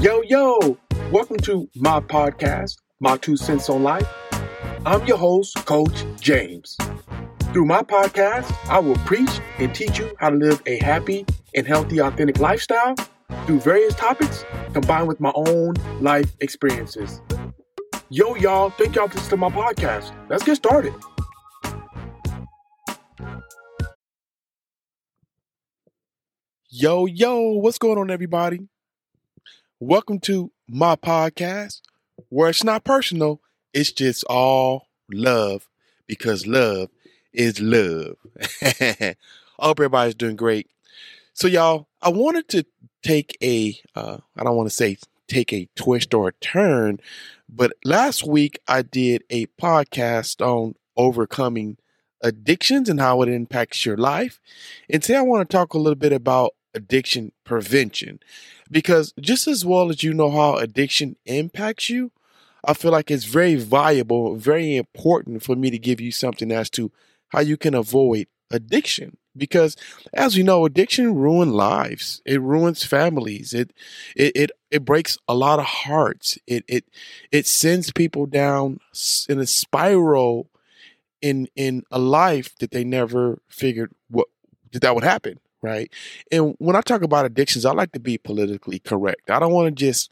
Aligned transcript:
Yo, 0.00 0.22
yo, 0.22 0.78
welcome 1.10 1.38
to 1.38 1.68
my 1.74 1.98
podcast, 1.98 2.76
My 3.00 3.16
Two 3.16 3.36
Cents 3.36 3.68
on 3.68 3.82
Life. 3.82 4.06
I'm 4.86 5.04
your 5.06 5.16
host, 5.16 5.56
Coach 5.66 6.04
James. 6.20 6.76
Through 7.52 7.64
my 7.64 7.82
podcast, 7.82 8.48
I 8.68 8.78
will 8.78 8.94
preach 8.98 9.40
and 9.58 9.74
teach 9.74 9.98
you 9.98 10.14
how 10.20 10.30
to 10.30 10.36
live 10.36 10.62
a 10.66 10.78
happy 10.78 11.26
and 11.56 11.66
healthy, 11.66 12.00
authentic 12.00 12.38
lifestyle 12.38 12.94
through 13.44 13.58
various 13.58 13.92
topics 13.96 14.44
combined 14.72 15.08
with 15.08 15.18
my 15.18 15.32
own 15.34 15.74
life 16.00 16.30
experiences. 16.38 17.20
Yo, 18.08 18.36
y'all, 18.36 18.70
thank 18.70 18.94
y'all 18.94 19.08
for 19.08 19.16
listening 19.16 19.30
to 19.30 19.36
my 19.36 19.50
podcast. 19.50 20.14
Let's 20.28 20.44
get 20.44 20.54
started. 20.54 20.94
Yo, 26.70 27.06
yo, 27.06 27.40
what's 27.54 27.78
going 27.78 27.98
on, 27.98 28.12
everybody? 28.12 28.68
Welcome 29.80 30.18
to 30.22 30.50
my 30.66 30.96
podcast 30.96 31.82
where 32.30 32.48
it's 32.48 32.64
not 32.64 32.82
personal, 32.82 33.40
it's 33.72 33.92
just 33.92 34.24
all 34.24 34.88
love 35.08 35.68
because 36.08 36.48
love 36.48 36.88
is 37.32 37.60
love. 37.60 38.16
I 38.60 39.14
hope 39.56 39.78
everybody's 39.78 40.16
doing 40.16 40.34
great. 40.34 40.68
So, 41.32 41.46
y'all, 41.46 41.86
I 42.02 42.08
wanted 42.08 42.48
to 42.48 42.66
take 43.04 43.38
a, 43.40 43.78
uh, 43.94 44.18
I 44.36 44.42
don't 44.42 44.56
want 44.56 44.68
to 44.68 44.74
say 44.74 44.96
take 45.28 45.52
a 45.52 45.68
twist 45.76 46.12
or 46.12 46.26
a 46.26 46.32
turn, 46.40 46.98
but 47.48 47.72
last 47.84 48.26
week 48.26 48.58
I 48.66 48.82
did 48.82 49.22
a 49.30 49.46
podcast 49.62 50.44
on 50.44 50.74
overcoming 50.96 51.76
addictions 52.20 52.88
and 52.88 52.98
how 52.98 53.22
it 53.22 53.28
impacts 53.28 53.86
your 53.86 53.96
life. 53.96 54.40
And 54.90 55.00
today 55.00 55.18
I 55.18 55.22
want 55.22 55.48
to 55.48 55.56
talk 55.56 55.74
a 55.74 55.78
little 55.78 55.94
bit 55.94 56.12
about 56.12 56.54
addiction 56.74 57.32
prevention 57.44 58.20
because 58.70 59.12
just 59.20 59.46
as 59.46 59.64
well 59.64 59.90
as 59.90 60.02
you 60.02 60.12
know 60.12 60.30
how 60.30 60.56
addiction 60.56 61.16
impacts 61.26 61.88
you, 61.88 62.12
I 62.64 62.74
feel 62.74 62.90
like 62.90 63.10
it's 63.10 63.24
very 63.24 63.54
valuable, 63.54 64.36
very 64.36 64.76
important 64.76 65.42
for 65.42 65.56
me 65.56 65.70
to 65.70 65.78
give 65.78 66.00
you 66.00 66.12
something 66.12 66.52
as 66.52 66.68
to 66.70 66.90
how 67.28 67.40
you 67.40 67.56
can 67.56 67.74
avoid 67.74 68.26
addiction. 68.50 69.16
Because 69.36 69.76
as 70.12 70.36
we 70.36 70.42
know, 70.42 70.64
addiction 70.64 71.14
ruins 71.14 71.52
lives. 71.52 72.20
It 72.26 72.40
ruins 72.42 72.84
families. 72.84 73.52
It 73.52 73.72
it 74.16 74.32
it, 74.34 74.50
it 74.70 74.84
breaks 74.84 75.16
a 75.28 75.34
lot 75.34 75.60
of 75.60 75.64
hearts. 75.64 76.38
It 76.46 76.64
it 76.66 76.84
it 77.30 77.46
sends 77.46 77.92
people 77.92 78.26
down 78.26 78.80
in 79.28 79.38
a 79.38 79.46
spiral 79.46 80.50
in 81.22 81.48
in 81.54 81.84
a 81.90 82.00
life 82.00 82.56
that 82.58 82.72
they 82.72 82.82
never 82.82 83.40
figured 83.48 83.92
what 84.08 84.26
that, 84.72 84.82
that 84.82 84.94
would 84.94 85.04
happen 85.04 85.38
right? 85.62 85.92
And 86.30 86.54
when 86.58 86.76
I 86.76 86.80
talk 86.80 87.02
about 87.02 87.26
addictions, 87.26 87.64
I 87.64 87.72
like 87.72 87.92
to 87.92 88.00
be 88.00 88.18
politically 88.18 88.78
correct. 88.78 89.30
I 89.30 89.38
don't 89.38 89.52
want 89.52 89.66
to 89.66 89.72
just 89.72 90.10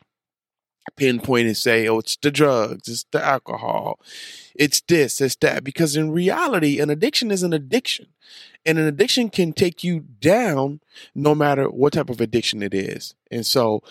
pinpoint 0.97 1.47
and 1.47 1.56
say, 1.56 1.88
oh, 1.88 1.98
it's 1.98 2.16
the 2.16 2.30
drugs, 2.30 2.88
it's 2.88 3.05
the 3.11 3.25
alcohol, 3.25 4.00
it's 4.55 4.80
this, 4.83 5.20
it's 5.20 5.36
that. 5.36 5.64
Because 5.64 5.97
in 5.97 6.11
reality, 6.11 6.80
an 6.80 6.91
addiction 6.91 7.30
is 7.30 7.42
an 7.42 7.53
addiction. 7.53 8.06
And 8.64 8.78
an 8.78 8.86
addiction 8.86 9.30
can 9.30 9.53
take 9.53 9.84
you 9.84 10.00
down 10.00 10.80
no 11.14 11.34
matter 11.34 11.69
what 11.70 11.92
type 11.92 12.10
of 12.10 12.20
addiction 12.20 12.62
it 12.62 12.75
is. 12.75 13.14
And 13.31 13.47
so, 13.47 13.83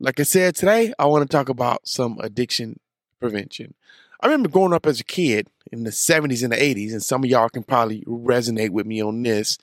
like 0.00 0.18
I 0.18 0.24
said 0.24 0.56
today, 0.56 0.92
I 0.98 1.06
want 1.06 1.28
to 1.28 1.36
talk 1.36 1.48
about 1.48 1.86
some 1.86 2.18
addiction 2.20 2.80
prevention. 3.20 3.74
I 4.20 4.26
remember 4.26 4.48
growing 4.48 4.72
up 4.72 4.86
as 4.86 5.00
a 5.00 5.04
kid 5.04 5.48
in 5.70 5.84
the 5.84 5.90
70s 5.90 6.42
and 6.42 6.52
the 6.52 6.56
80s, 6.56 6.92
and 6.92 7.02
some 7.02 7.22
of 7.22 7.30
y'all 7.30 7.48
can 7.48 7.62
probably 7.62 8.02
resonate 8.02 8.70
with 8.70 8.86
me 8.86 9.02
on 9.02 9.22
this 9.22 9.58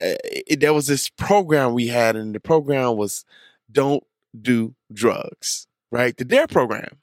it, 0.00 0.60
there 0.60 0.74
was 0.74 0.86
this 0.86 1.08
program 1.08 1.74
we 1.74 1.88
had, 1.88 2.16
and 2.16 2.34
the 2.34 2.40
program 2.40 2.96
was 2.96 3.24
"Don't 3.70 4.04
Do 4.40 4.74
Drugs." 4.92 5.66
Right, 5.92 6.16
the 6.16 6.24
Dare 6.24 6.46
program, 6.46 6.98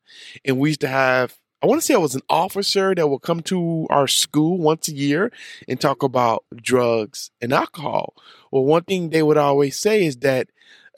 and 0.46 0.60
we 0.60 0.70
used 0.70 0.82
to 0.82 0.88
have. 0.88 1.36
I 1.62 1.66
want 1.66 1.82
to 1.82 1.86
say 1.86 1.96
I 1.96 1.98
was 1.98 2.14
an 2.14 2.22
officer 2.30 2.94
that 2.94 3.08
would 3.08 3.24
come 3.24 3.42
to 3.44 3.88
our 3.90 4.08
school 4.08 4.60
once 4.60 4.88
a 4.88 4.94
year 4.94 5.32
and 5.68 5.82
talk 5.82 6.04
about 6.04 6.46
drugs 6.56 7.32
and 7.42 7.52
alcohol. 7.52 8.14
Well, 8.52 8.64
one 8.64 8.84
thing 8.84 9.10
they 9.10 9.24
would 9.24 9.38
always 9.38 9.78
say 9.78 10.06
is 10.06 10.18
that 10.18 10.50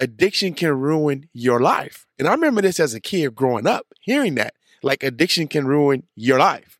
addiction 0.01 0.53
can 0.53 0.73
ruin 0.73 1.29
your 1.33 1.61
life. 1.61 2.05
And 2.17 2.27
I 2.27 2.31
remember 2.31 2.61
this 2.61 2.79
as 2.79 2.93
a 2.93 2.99
kid 2.99 3.35
growing 3.35 3.67
up, 3.67 3.87
hearing 4.01 4.35
that 4.35 4.53
like 4.81 5.03
addiction 5.03 5.47
can 5.47 5.67
ruin 5.67 6.03
your 6.15 6.39
life. 6.39 6.79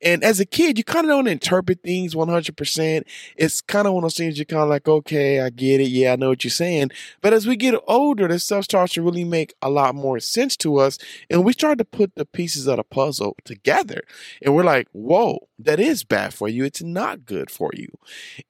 And 0.00 0.22
as 0.22 0.40
a 0.40 0.46
kid, 0.46 0.78
you 0.78 0.84
kind 0.84 1.06
of 1.06 1.10
don't 1.10 1.26
interpret 1.26 1.82
things 1.82 2.14
100%. 2.14 3.02
It's 3.36 3.60
kind 3.60 3.86
of 3.86 3.94
one 3.94 4.04
of 4.04 4.06
those 4.06 4.16
things 4.16 4.38
you're 4.38 4.44
kind 4.44 4.62
of 4.62 4.68
like, 4.68 4.88
okay, 4.88 5.40
I 5.40 5.50
get 5.50 5.80
it. 5.80 5.88
Yeah, 5.88 6.12
I 6.12 6.16
know 6.16 6.28
what 6.28 6.44
you're 6.44 6.50
saying. 6.50 6.90
But 7.20 7.32
as 7.32 7.46
we 7.46 7.56
get 7.56 7.74
older, 7.86 8.28
this 8.28 8.44
stuff 8.44 8.64
starts 8.64 8.94
to 8.94 9.02
really 9.02 9.24
make 9.24 9.54
a 9.60 9.70
lot 9.70 9.94
more 9.94 10.20
sense 10.20 10.56
to 10.58 10.76
us. 10.76 10.98
And 11.28 11.44
we 11.44 11.52
start 11.52 11.78
to 11.78 11.84
put 11.84 12.14
the 12.14 12.24
pieces 12.26 12.66
of 12.66 12.76
the 12.76 12.84
puzzle 12.84 13.36
together. 13.44 14.02
And 14.42 14.54
we're 14.54 14.64
like, 14.64 14.88
whoa, 14.92 15.48
that 15.58 15.80
is 15.80 16.04
bad 16.04 16.34
for 16.34 16.48
you. 16.48 16.64
It's 16.64 16.82
not 16.82 17.26
good 17.26 17.50
for 17.50 17.70
you. 17.74 17.88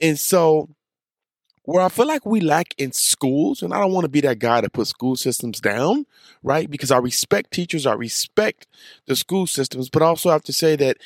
And 0.01 0.19
so 0.19 0.69
where 1.69 1.85
I 1.85 1.91
feel 1.91 2.07
like 2.07 2.25
we 2.25 2.41
lack 2.41 2.75
in 2.79 2.93
schools, 2.93 3.63
and 3.63 3.75
I 3.75 3.79
don't 3.79 3.93
want 3.93 4.07
to 4.07 4.09
be 4.09 4.23
that 4.23 4.39
guy 4.39 4.63
to 4.63 4.71
put 4.71 4.87
school 4.87 5.17
systems 5.17 5.61
down, 5.61 6.07
right? 6.43 6.71
Because 6.71 6.91
I 6.91 6.97
respect 6.97 7.51
teachers, 7.51 7.85
I 7.85 7.93
respect 7.93 8.67
the 9.05 9.15
school 9.15 9.47
systems, 9.47 9.91
but 9.91 10.03
I 10.03 10.07
also 10.07 10.31
have 10.31 10.43
to 10.45 10.53
say 10.55 10.77
that 10.77 10.97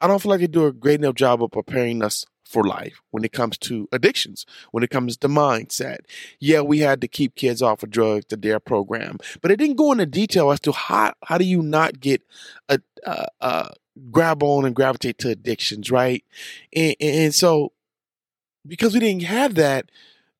I 0.00 0.06
don't 0.06 0.22
feel 0.22 0.30
like 0.30 0.38
they 0.38 0.46
do 0.46 0.66
a 0.66 0.72
great 0.72 1.00
enough 1.00 1.16
job 1.16 1.42
of 1.42 1.50
preparing 1.50 2.04
us 2.04 2.24
for 2.44 2.62
life 2.62 3.02
when 3.10 3.24
it 3.24 3.32
comes 3.32 3.58
to 3.58 3.88
addictions, 3.90 4.46
when 4.70 4.84
it 4.84 4.90
comes 4.90 5.16
to 5.16 5.28
mindset. 5.28 6.02
Yeah, 6.38 6.60
we 6.60 6.78
had 6.78 7.00
to 7.00 7.08
keep 7.08 7.34
kids 7.34 7.60
off 7.60 7.82
of 7.82 7.90
drugs, 7.90 8.26
the 8.28 8.36
DARE 8.36 8.60
program, 8.60 9.18
but 9.40 9.50
it 9.50 9.56
didn't 9.56 9.74
go 9.74 9.90
into 9.90 10.06
detail 10.06 10.52
as 10.52 10.60
to 10.60 10.70
how 10.70 11.14
how 11.24 11.36
do 11.36 11.44
you 11.44 11.62
not 11.62 11.98
get 11.98 12.22
a, 12.68 12.78
grab 14.12 14.44
on 14.44 14.66
and 14.66 14.76
gravitate 14.76 15.18
to 15.18 15.30
addictions, 15.30 15.90
right? 15.90 16.24
And, 16.72 16.94
and 17.00 17.34
so 17.34 17.72
because 18.66 18.94
we 18.94 19.00
didn't 19.00 19.24
have 19.24 19.56
that, 19.56 19.90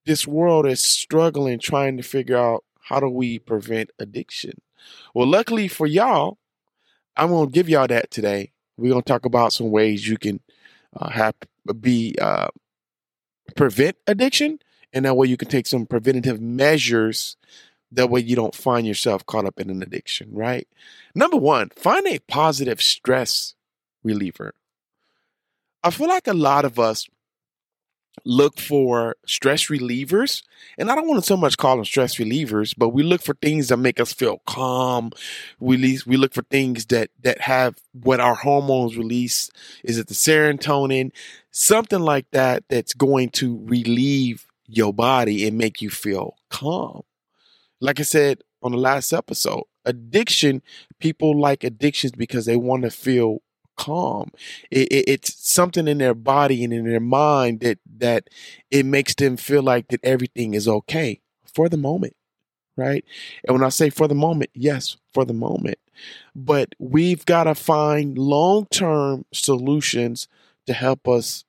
this 0.05 0.27
world 0.27 0.67
is 0.67 0.83
struggling 0.83 1.59
trying 1.59 1.97
to 1.97 2.03
figure 2.03 2.37
out 2.37 2.65
how 2.81 3.01
do 3.01 3.09
we 3.09 3.39
prevent 3.39 3.91
addiction. 3.99 4.61
Well, 5.15 5.27
luckily 5.27 5.69
for 5.69 5.87
y'all, 5.87 6.39
I'm 7.17 7.29
going 7.29 7.49
to 7.49 7.53
give 7.53 7.69
y'all 7.69 7.87
that 7.87 8.11
today. 8.11 8.53
We're 8.77 8.91
going 8.91 9.03
to 9.03 9.09
talk 9.09 9.25
about 9.25 9.53
some 9.53 9.71
ways 9.71 10.09
you 10.09 10.17
can 10.17 10.41
uh, 10.97 11.11
have 11.11 11.35
be 11.81 12.17
uh, 12.21 12.49
prevent 13.55 13.97
addiction, 14.07 14.59
and 14.93 15.05
that 15.05 15.17
way 15.17 15.27
you 15.29 15.37
can 15.37 15.49
take 15.49 15.67
some 15.67 15.87
preventative 15.87 16.41
measures. 16.41 17.37
That 17.93 18.11
way 18.11 18.21
you 18.21 18.35
don't 18.35 18.55
find 18.55 18.87
yourself 18.87 19.27
caught 19.27 19.45
up 19.45 19.61
in 19.61 19.71
an 19.71 19.83
addiction. 19.83 20.29
Right? 20.33 20.67
Number 21.15 21.37
one, 21.37 21.71
find 21.77 22.07
a 22.07 22.19
positive 22.21 22.81
stress 22.81 23.55
reliever. 24.03 24.55
I 25.85 25.91
feel 25.91 26.09
like 26.09 26.27
a 26.27 26.35
lot 26.35 26.65
of 26.65 26.79
us 26.79 27.09
look 28.25 28.59
for 28.59 29.17
stress 29.27 29.67
relievers. 29.67 30.43
And 30.79 30.91
I 30.91 30.95
don't 30.95 31.09
want 31.09 31.21
to 31.21 31.27
so 31.27 31.37
much 31.37 31.57
call 31.57 31.77
them 31.77 31.85
stress 31.85 32.17
relievers, 32.17 32.75
but 32.77 32.91
we 32.91 33.03
look 33.03 33.23
for 33.23 33.35
things 33.35 33.69
that 33.69 33.77
make 33.79 34.01
us 34.01 34.13
feel 34.13 34.39
calm. 34.47 35.11
We 35.61 35.99
we 36.07 36.17
look 36.17 36.35
for 36.35 36.43
things 36.43 36.87
that 36.87 37.11
that 37.23 37.41
have 37.43 37.77
what 37.93 38.21
our 38.21 38.35
hormones 38.35 38.97
release. 38.97 39.51
Is 39.85 39.99
it 39.99 40.09
the 40.09 40.15
serotonin? 40.15 41.13
Something 41.51 42.01
like 42.01 42.31
that 42.31 42.65
that's 42.69 42.95
going 42.95 43.31
to 43.31 43.61
relieve 43.65 44.47
your 44.67 44.93
body 44.93 45.47
and 45.47 45.59
make 45.59 45.83
you 45.83 45.91
feel 45.91 46.37
calm. 46.49 47.03
Like 47.81 48.01
I 48.01 48.05
said 48.05 48.43
on 48.63 48.73
the 48.73 48.79
last 48.79 49.13
episode, 49.13 49.65
addiction, 49.85 50.63
people 51.01 51.39
like 51.39 51.65
addictions 51.65 52.13
because 52.13 52.47
they 52.47 52.57
want 52.57 52.85
to 52.85 52.91
feel 52.91 53.43
calm. 53.77 54.31
It, 54.71 54.89
it, 54.93 55.05
it's 55.09 55.35
something 55.49 55.89
in 55.89 55.99
their 55.99 56.15
body 56.15 56.65
and 56.65 56.73
in 56.73 56.85
their 56.85 57.01
mind 57.01 57.61
that 57.61 57.79
that 57.99 58.29
it 58.71 58.87
makes 58.87 59.15
them 59.15 59.37
feel 59.37 59.63
like 59.63 59.89
that 59.89 60.01
everything 60.05 60.55
is 60.55 60.69
okay 60.69 61.21
for 61.55 61.69
the 61.69 61.77
moment, 61.77 62.17
right? 62.77 63.05
And 63.47 63.55
when 63.57 63.65
I 63.65 63.71
say 63.71 63.91
for 63.91 64.09
the 64.09 64.15
moment, 64.15 64.51
yes, 64.55 64.97
for 65.13 65.25
the 65.25 65.35
moment. 65.35 65.79
But 66.35 66.75
we've 66.79 67.25
got 67.27 67.45
to 67.45 67.55
find 67.55 68.19
long 68.19 68.67
term 68.67 69.25
solutions 69.33 70.29
to 70.67 70.73
help 70.73 71.09
us 71.09 71.45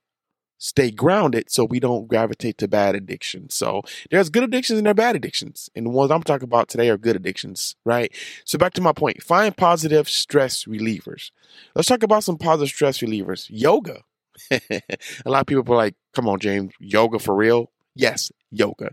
stay 0.64 0.90
grounded 0.90 1.52
so 1.52 1.66
we 1.66 1.78
don't 1.78 2.08
gravitate 2.08 2.58
to 2.58 2.70
bad 2.70 2.96
addictions. 2.96 3.54
So 3.54 3.82
there's 4.10 4.30
good 4.30 4.44
addictions 4.44 4.78
and 4.78 4.86
there 4.86 4.92
are 4.92 4.96
bad 4.96 5.18
addictions. 5.18 5.70
And 5.76 5.86
the 5.86 5.90
ones 5.90 6.10
I'm 6.10 6.24
talking 6.24 6.46
about 6.46 6.70
today 6.70 6.90
are 6.90 6.98
good 6.98 7.18
addictions, 7.18 7.76
right? 7.84 8.14
So 8.46 8.58
back 8.58 8.72
to 8.76 8.82
my 8.82 8.94
point, 8.94 9.22
find 9.22 9.56
positive 9.56 10.08
stress 10.08 10.64
relievers. 10.64 11.32
Let's 11.76 11.90
talk 11.90 12.02
about 12.02 12.24
some 12.24 12.38
positive 12.38 12.74
stress 12.74 13.00
relievers. 13.00 13.48
Yoga. 13.50 14.04
a 14.52 14.82
lot 15.26 15.42
of 15.42 15.48
people 15.48 15.74
are 15.74 15.78
like, 15.78 15.96
come 16.14 16.30
on, 16.30 16.40
James, 16.40 16.72
yoga 16.80 17.20
for 17.20 17.36
real? 17.36 17.70
Yes, 17.94 18.32
yoga. 18.50 18.92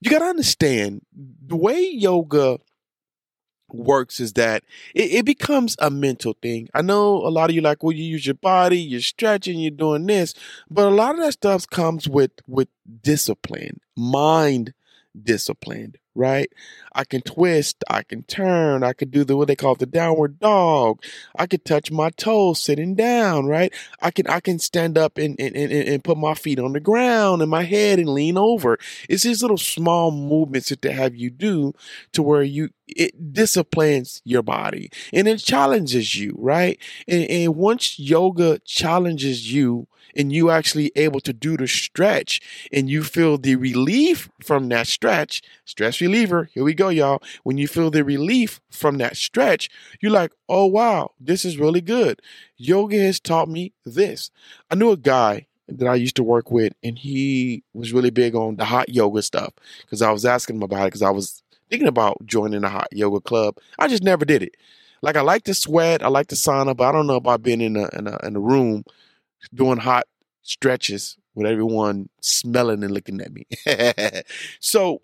You 0.00 0.10
got 0.10 0.18
to 0.18 0.24
understand 0.24 1.02
the 1.14 1.56
way 1.56 1.80
yoga 1.80 2.58
works 3.70 4.20
is 4.20 4.34
that 4.34 4.64
it, 4.94 5.12
it, 5.12 5.24
becomes 5.24 5.76
a 5.78 5.90
mental 5.90 6.34
thing. 6.40 6.68
I 6.74 6.82
know 6.82 7.16
a 7.16 7.28
lot 7.28 7.50
of 7.50 7.56
you 7.56 7.60
like, 7.60 7.82
well, 7.82 7.92
you 7.92 8.04
use 8.04 8.26
your 8.26 8.34
body, 8.34 8.78
you're 8.78 9.00
stretching, 9.00 9.58
you're 9.60 9.70
doing 9.70 10.06
this, 10.06 10.34
but 10.70 10.86
a 10.86 10.90
lot 10.90 11.14
of 11.14 11.20
that 11.20 11.32
stuff 11.32 11.68
comes 11.68 12.08
with 12.08 12.32
with 12.46 12.68
discipline, 13.02 13.80
mind 13.96 14.74
discipline, 15.20 15.94
right? 16.18 16.52
I 16.92 17.04
can 17.04 17.22
twist, 17.22 17.84
I 17.88 18.02
can 18.02 18.24
turn, 18.24 18.82
I 18.82 18.92
could 18.92 19.10
do 19.12 19.22
the 19.22 19.36
what 19.36 19.46
they 19.46 19.54
call 19.54 19.76
the 19.76 19.86
downward 19.86 20.40
dog. 20.40 21.00
I 21.36 21.46
could 21.46 21.64
touch 21.64 21.92
my 21.92 22.10
toes 22.10 22.62
sitting 22.62 22.96
down, 22.96 23.46
right? 23.46 23.72
I 24.02 24.10
can 24.10 24.26
I 24.26 24.40
can 24.40 24.58
stand 24.58 24.98
up 24.98 25.16
and 25.16 25.36
and, 25.38 25.54
and, 25.54 25.72
and 25.72 26.04
put 26.04 26.18
my 26.18 26.34
feet 26.34 26.58
on 26.58 26.72
the 26.72 26.80
ground 26.80 27.40
and 27.40 27.50
my 27.50 27.62
head 27.62 28.00
and 28.00 28.08
lean 28.08 28.36
over. 28.36 28.78
It's 29.08 29.22
these 29.22 29.42
little 29.42 29.58
small 29.58 30.10
movements 30.10 30.70
that 30.70 30.82
they 30.82 30.92
have 30.92 31.14
you 31.14 31.30
do 31.30 31.72
to 32.12 32.22
where 32.22 32.42
you 32.42 32.70
it 32.88 33.32
disciplines 33.32 34.20
your 34.24 34.42
body 34.42 34.90
and 35.12 35.28
it 35.28 35.38
challenges 35.38 36.16
you, 36.16 36.34
right? 36.36 36.78
And, 37.06 37.24
and 37.30 37.54
once 37.54 37.98
yoga 37.98 38.58
challenges 38.60 39.52
you 39.52 39.86
and 40.16 40.32
you 40.32 40.50
actually 40.50 40.92
able 40.96 41.20
to 41.20 41.32
do 41.32 41.56
the 41.56 41.66
stretch 41.66 42.40
and 42.72 42.88
you 42.88 43.02
feel 43.02 43.38
the 43.38 43.56
relief 43.56 44.28
from 44.42 44.68
that 44.68 44.86
stretch, 44.86 45.42
stress 45.64 46.00
reliever, 46.00 46.50
here 46.52 46.64
we 46.64 46.74
go, 46.74 46.88
y'all. 46.88 47.22
When 47.42 47.58
you 47.58 47.68
feel 47.68 47.90
the 47.90 48.04
relief 48.04 48.60
from 48.70 48.98
that 48.98 49.16
stretch, 49.16 49.68
you're 50.00 50.12
like, 50.12 50.32
oh, 50.48 50.66
wow, 50.66 51.12
this 51.20 51.44
is 51.44 51.58
really 51.58 51.80
good. 51.80 52.20
Yoga 52.56 52.98
has 52.98 53.20
taught 53.20 53.48
me 53.48 53.72
this. 53.84 54.30
I 54.70 54.74
knew 54.74 54.90
a 54.90 54.96
guy 54.96 55.46
that 55.68 55.86
I 55.86 55.94
used 55.94 56.16
to 56.16 56.22
work 56.22 56.50
with, 56.50 56.72
and 56.82 56.98
he 56.98 57.62
was 57.74 57.92
really 57.92 58.10
big 58.10 58.34
on 58.34 58.56
the 58.56 58.64
hot 58.64 58.88
yoga 58.88 59.22
stuff 59.22 59.52
because 59.82 60.02
I 60.02 60.10
was 60.10 60.24
asking 60.24 60.56
him 60.56 60.62
about 60.62 60.82
it 60.82 60.86
because 60.86 61.02
I 61.02 61.10
was 61.10 61.42
thinking 61.68 61.88
about 61.88 62.24
joining 62.24 62.64
a 62.64 62.68
hot 62.68 62.88
yoga 62.92 63.20
club. 63.20 63.58
I 63.78 63.88
just 63.88 64.02
never 64.02 64.24
did 64.24 64.42
it. 64.42 64.56
Like 65.02 65.16
I 65.16 65.20
like 65.20 65.44
to 65.44 65.54
sweat, 65.54 66.02
I 66.02 66.08
like 66.08 66.28
to 66.28 66.34
sauna, 66.34 66.76
but 66.76 66.88
I 66.88 66.92
don't 66.92 67.06
know 67.06 67.16
about 67.16 67.42
being 67.42 67.60
in 67.60 67.76
a 67.76 67.88
in 67.96 68.08
a, 68.08 68.18
in 68.26 68.36
a 68.36 68.40
room 68.40 68.84
doing 69.54 69.78
hot 69.78 70.06
stretches 70.42 71.16
with 71.34 71.46
everyone 71.46 72.08
smelling 72.20 72.82
and 72.82 72.92
looking 72.92 73.20
at 73.20 73.32
me. 73.32 73.46
so, 74.60 75.02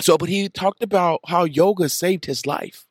so, 0.00 0.16
but 0.18 0.28
he 0.28 0.48
talked 0.48 0.82
about 0.82 1.20
how 1.26 1.44
yoga 1.44 1.88
saved 1.88 2.26
his 2.26 2.46
life 2.46 2.86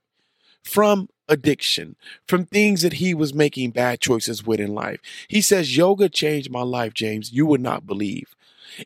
from 0.63 1.09
addiction, 1.27 1.95
from 2.27 2.45
things 2.45 2.81
that 2.81 2.93
he 2.93 3.13
was 3.13 3.33
making 3.33 3.71
bad 3.71 3.99
choices 3.99 4.45
with 4.45 4.59
in 4.59 4.73
life. 4.73 4.99
He 5.27 5.41
says, 5.41 5.77
Yoga 5.77 6.09
changed 6.09 6.51
my 6.51 6.61
life, 6.61 6.93
James. 6.93 7.31
You 7.31 7.45
would 7.45 7.61
not 7.61 7.85
believe. 7.85 8.35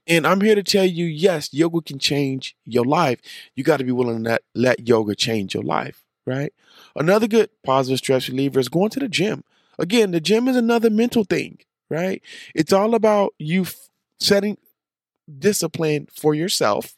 And 0.07 0.25
I'm 0.25 0.41
here 0.41 0.55
to 0.55 0.63
tell 0.63 0.85
you, 0.85 1.05
yes, 1.05 1.53
yoga 1.53 1.81
can 1.81 1.99
change 1.99 2.55
your 2.65 2.85
life. 2.85 3.19
You 3.55 3.63
got 3.63 3.77
to 3.77 3.83
be 3.83 3.91
willing 3.91 4.23
to 4.23 4.29
let, 4.29 4.43
let 4.55 4.87
yoga 4.87 5.15
change 5.15 5.53
your 5.53 5.63
life, 5.63 6.03
right? 6.25 6.53
Another 6.95 7.27
good 7.27 7.49
positive 7.63 7.99
stress 7.99 8.29
reliever 8.29 8.59
is 8.59 8.69
going 8.69 8.89
to 8.91 8.99
the 8.99 9.09
gym. 9.09 9.43
Again, 9.79 10.11
the 10.11 10.21
gym 10.21 10.47
is 10.47 10.55
another 10.55 10.89
mental 10.89 11.23
thing, 11.23 11.59
right? 11.89 12.21
It's 12.55 12.73
all 12.73 12.95
about 12.95 13.33
you 13.37 13.65
setting 14.19 14.57
discipline 15.39 16.07
for 16.13 16.35
yourself 16.35 16.95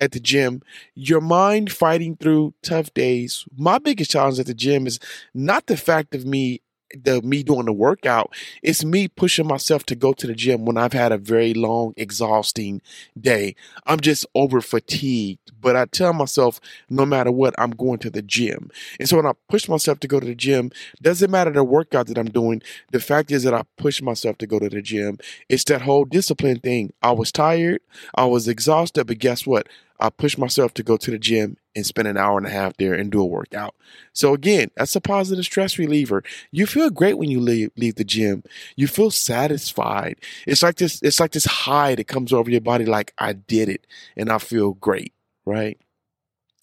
at 0.00 0.12
the 0.12 0.20
gym, 0.20 0.62
your 0.94 1.20
mind 1.20 1.72
fighting 1.72 2.16
through 2.16 2.54
tough 2.62 2.92
days. 2.94 3.44
My 3.56 3.78
biggest 3.78 4.10
challenge 4.10 4.38
at 4.40 4.46
the 4.46 4.54
gym 4.54 4.86
is 4.86 4.98
not 5.34 5.66
the 5.66 5.76
fact 5.76 6.14
of 6.14 6.26
me 6.26 6.62
the 7.02 7.22
me 7.22 7.42
doing 7.42 7.66
the 7.66 7.72
workout. 7.72 8.32
It's 8.62 8.84
me 8.84 9.08
pushing 9.08 9.46
myself 9.46 9.84
to 9.86 9.94
go 9.94 10.12
to 10.12 10.26
the 10.26 10.34
gym 10.34 10.64
when 10.64 10.76
I've 10.76 10.92
had 10.92 11.12
a 11.12 11.18
very 11.18 11.54
long, 11.54 11.94
exhausting 11.96 12.80
day. 13.18 13.56
I'm 13.86 14.00
just 14.00 14.26
over 14.34 14.60
fatigued, 14.60 15.52
but 15.60 15.76
I 15.76 15.86
tell 15.86 16.12
myself 16.12 16.60
no 16.88 17.06
matter 17.06 17.30
what, 17.30 17.54
I'm 17.58 17.70
going 17.70 17.98
to 18.00 18.10
the 18.10 18.22
gym. 18.22 18.70
And 18.98 19.08
so 19.08 19.16
when 19.16 19.26
I 19.26 19.32
push 19.48 19.68
myself 19.68 20.00
to 20.00 20.08
go 20.08 20.20
to 20.20 20.26
the 20.26 20.34
gym, 20.34 20.70
doesn't 21.02 21.30
matter 21.30 21.50
the 21.50 21.64
workout 21.64 22.06
that 22.08 22.18
I'm 22.18 22.30
doing. 22.30 22.62
The 22.92 23.00
fact 23.00 23.30
is 23.30 23.42
that 23.44 23.54
I 23.54 23.62
push 23.76 24.02
myself 24.02 24.38
to 24.38 24.46
go 24.46 24.58
to 24.58 24.68
the 24.68 24.82
gym. 24.82 25.18
It's 25.48 25.64
that 25.64 25.82
whole 25.82 26.04
discipline 26.04 26.60
thing. 26.60 26.92
I 27.02 27.12
was 27.12 27.32
tired, 27.32 27.80
I 28.14 28.26
was 28.26 28.48
exhausted, 28.48 29.06
but 29.06 29.18
guess 29.18 29.46
what? 29.46 29.68
I 30.00 30.10
push 30.10 30.36
myself 30.36 30.74
to 30.74 30.82
go 30.82 30.96
to 30.96 31.10
the 31.10 31.18
gym 31.18 31.56
and 31.76 31.86
spend 31.86 32.08
an 32.08 32.16
hour 32.16 32.36
and 32.36 32.46
a 32.46 32.50
half 32.50 32.76
there 32.76 32.94
and 32.94 33.10
do 33.10 33.20
a 33.20 33.26
workout. 33.26 33.74
So 34.12 34.34
again, 34.34 34.70
that's 34.76 34.96
a 34.96 35.00
positive 35.00 35.44
stress 35.44 35.78
reliever. 35.78 36.22
You 36.50 36.66
feel 36.66 36.90
great 36.90 37.16
when 37.16 37.30
you 37.30 37.40
leave, 37.40 37.70
leave 37.76 37.94
the 37.94 38.04
gym. 38.04 38.42
You 38.76 38.88
feel 38.88 39.10
satisfied. 39.10 40.16
It's 40.46 40.62
like 40.62 40.76
this, 40.76 41.00
it's 41.02 41.20
like 41.20 41.32
this 41.32 41.44
high 41.44 41.94
that 41.94 42.08
comes 42.08 42.32
over 42.32 42.50
your 42.50 42.60
body 42.60 42.84
like 42.84 43.12
I 43.18 43.34
did 43.34 43.68
it 43.68 43.86
and 44.16 44.30
I 44.30 44.38
feel 44.38 44.72
great, 44.74 45.12
right? 45.44 45.78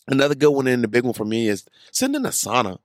Another 0.07 0.35
good 0.35 0.51
one 0.51 0.67
and 0.67 0.83
the 0.83 0.87
big 0.87 1.05
one 1.05 1.13
for 1.13 1.25
me 1.25 1.47
is 1.47 1.65
sitting 1.91 2.15
in 2.15 2.25
a 2.25 2.29
sauna. 2.29 2.79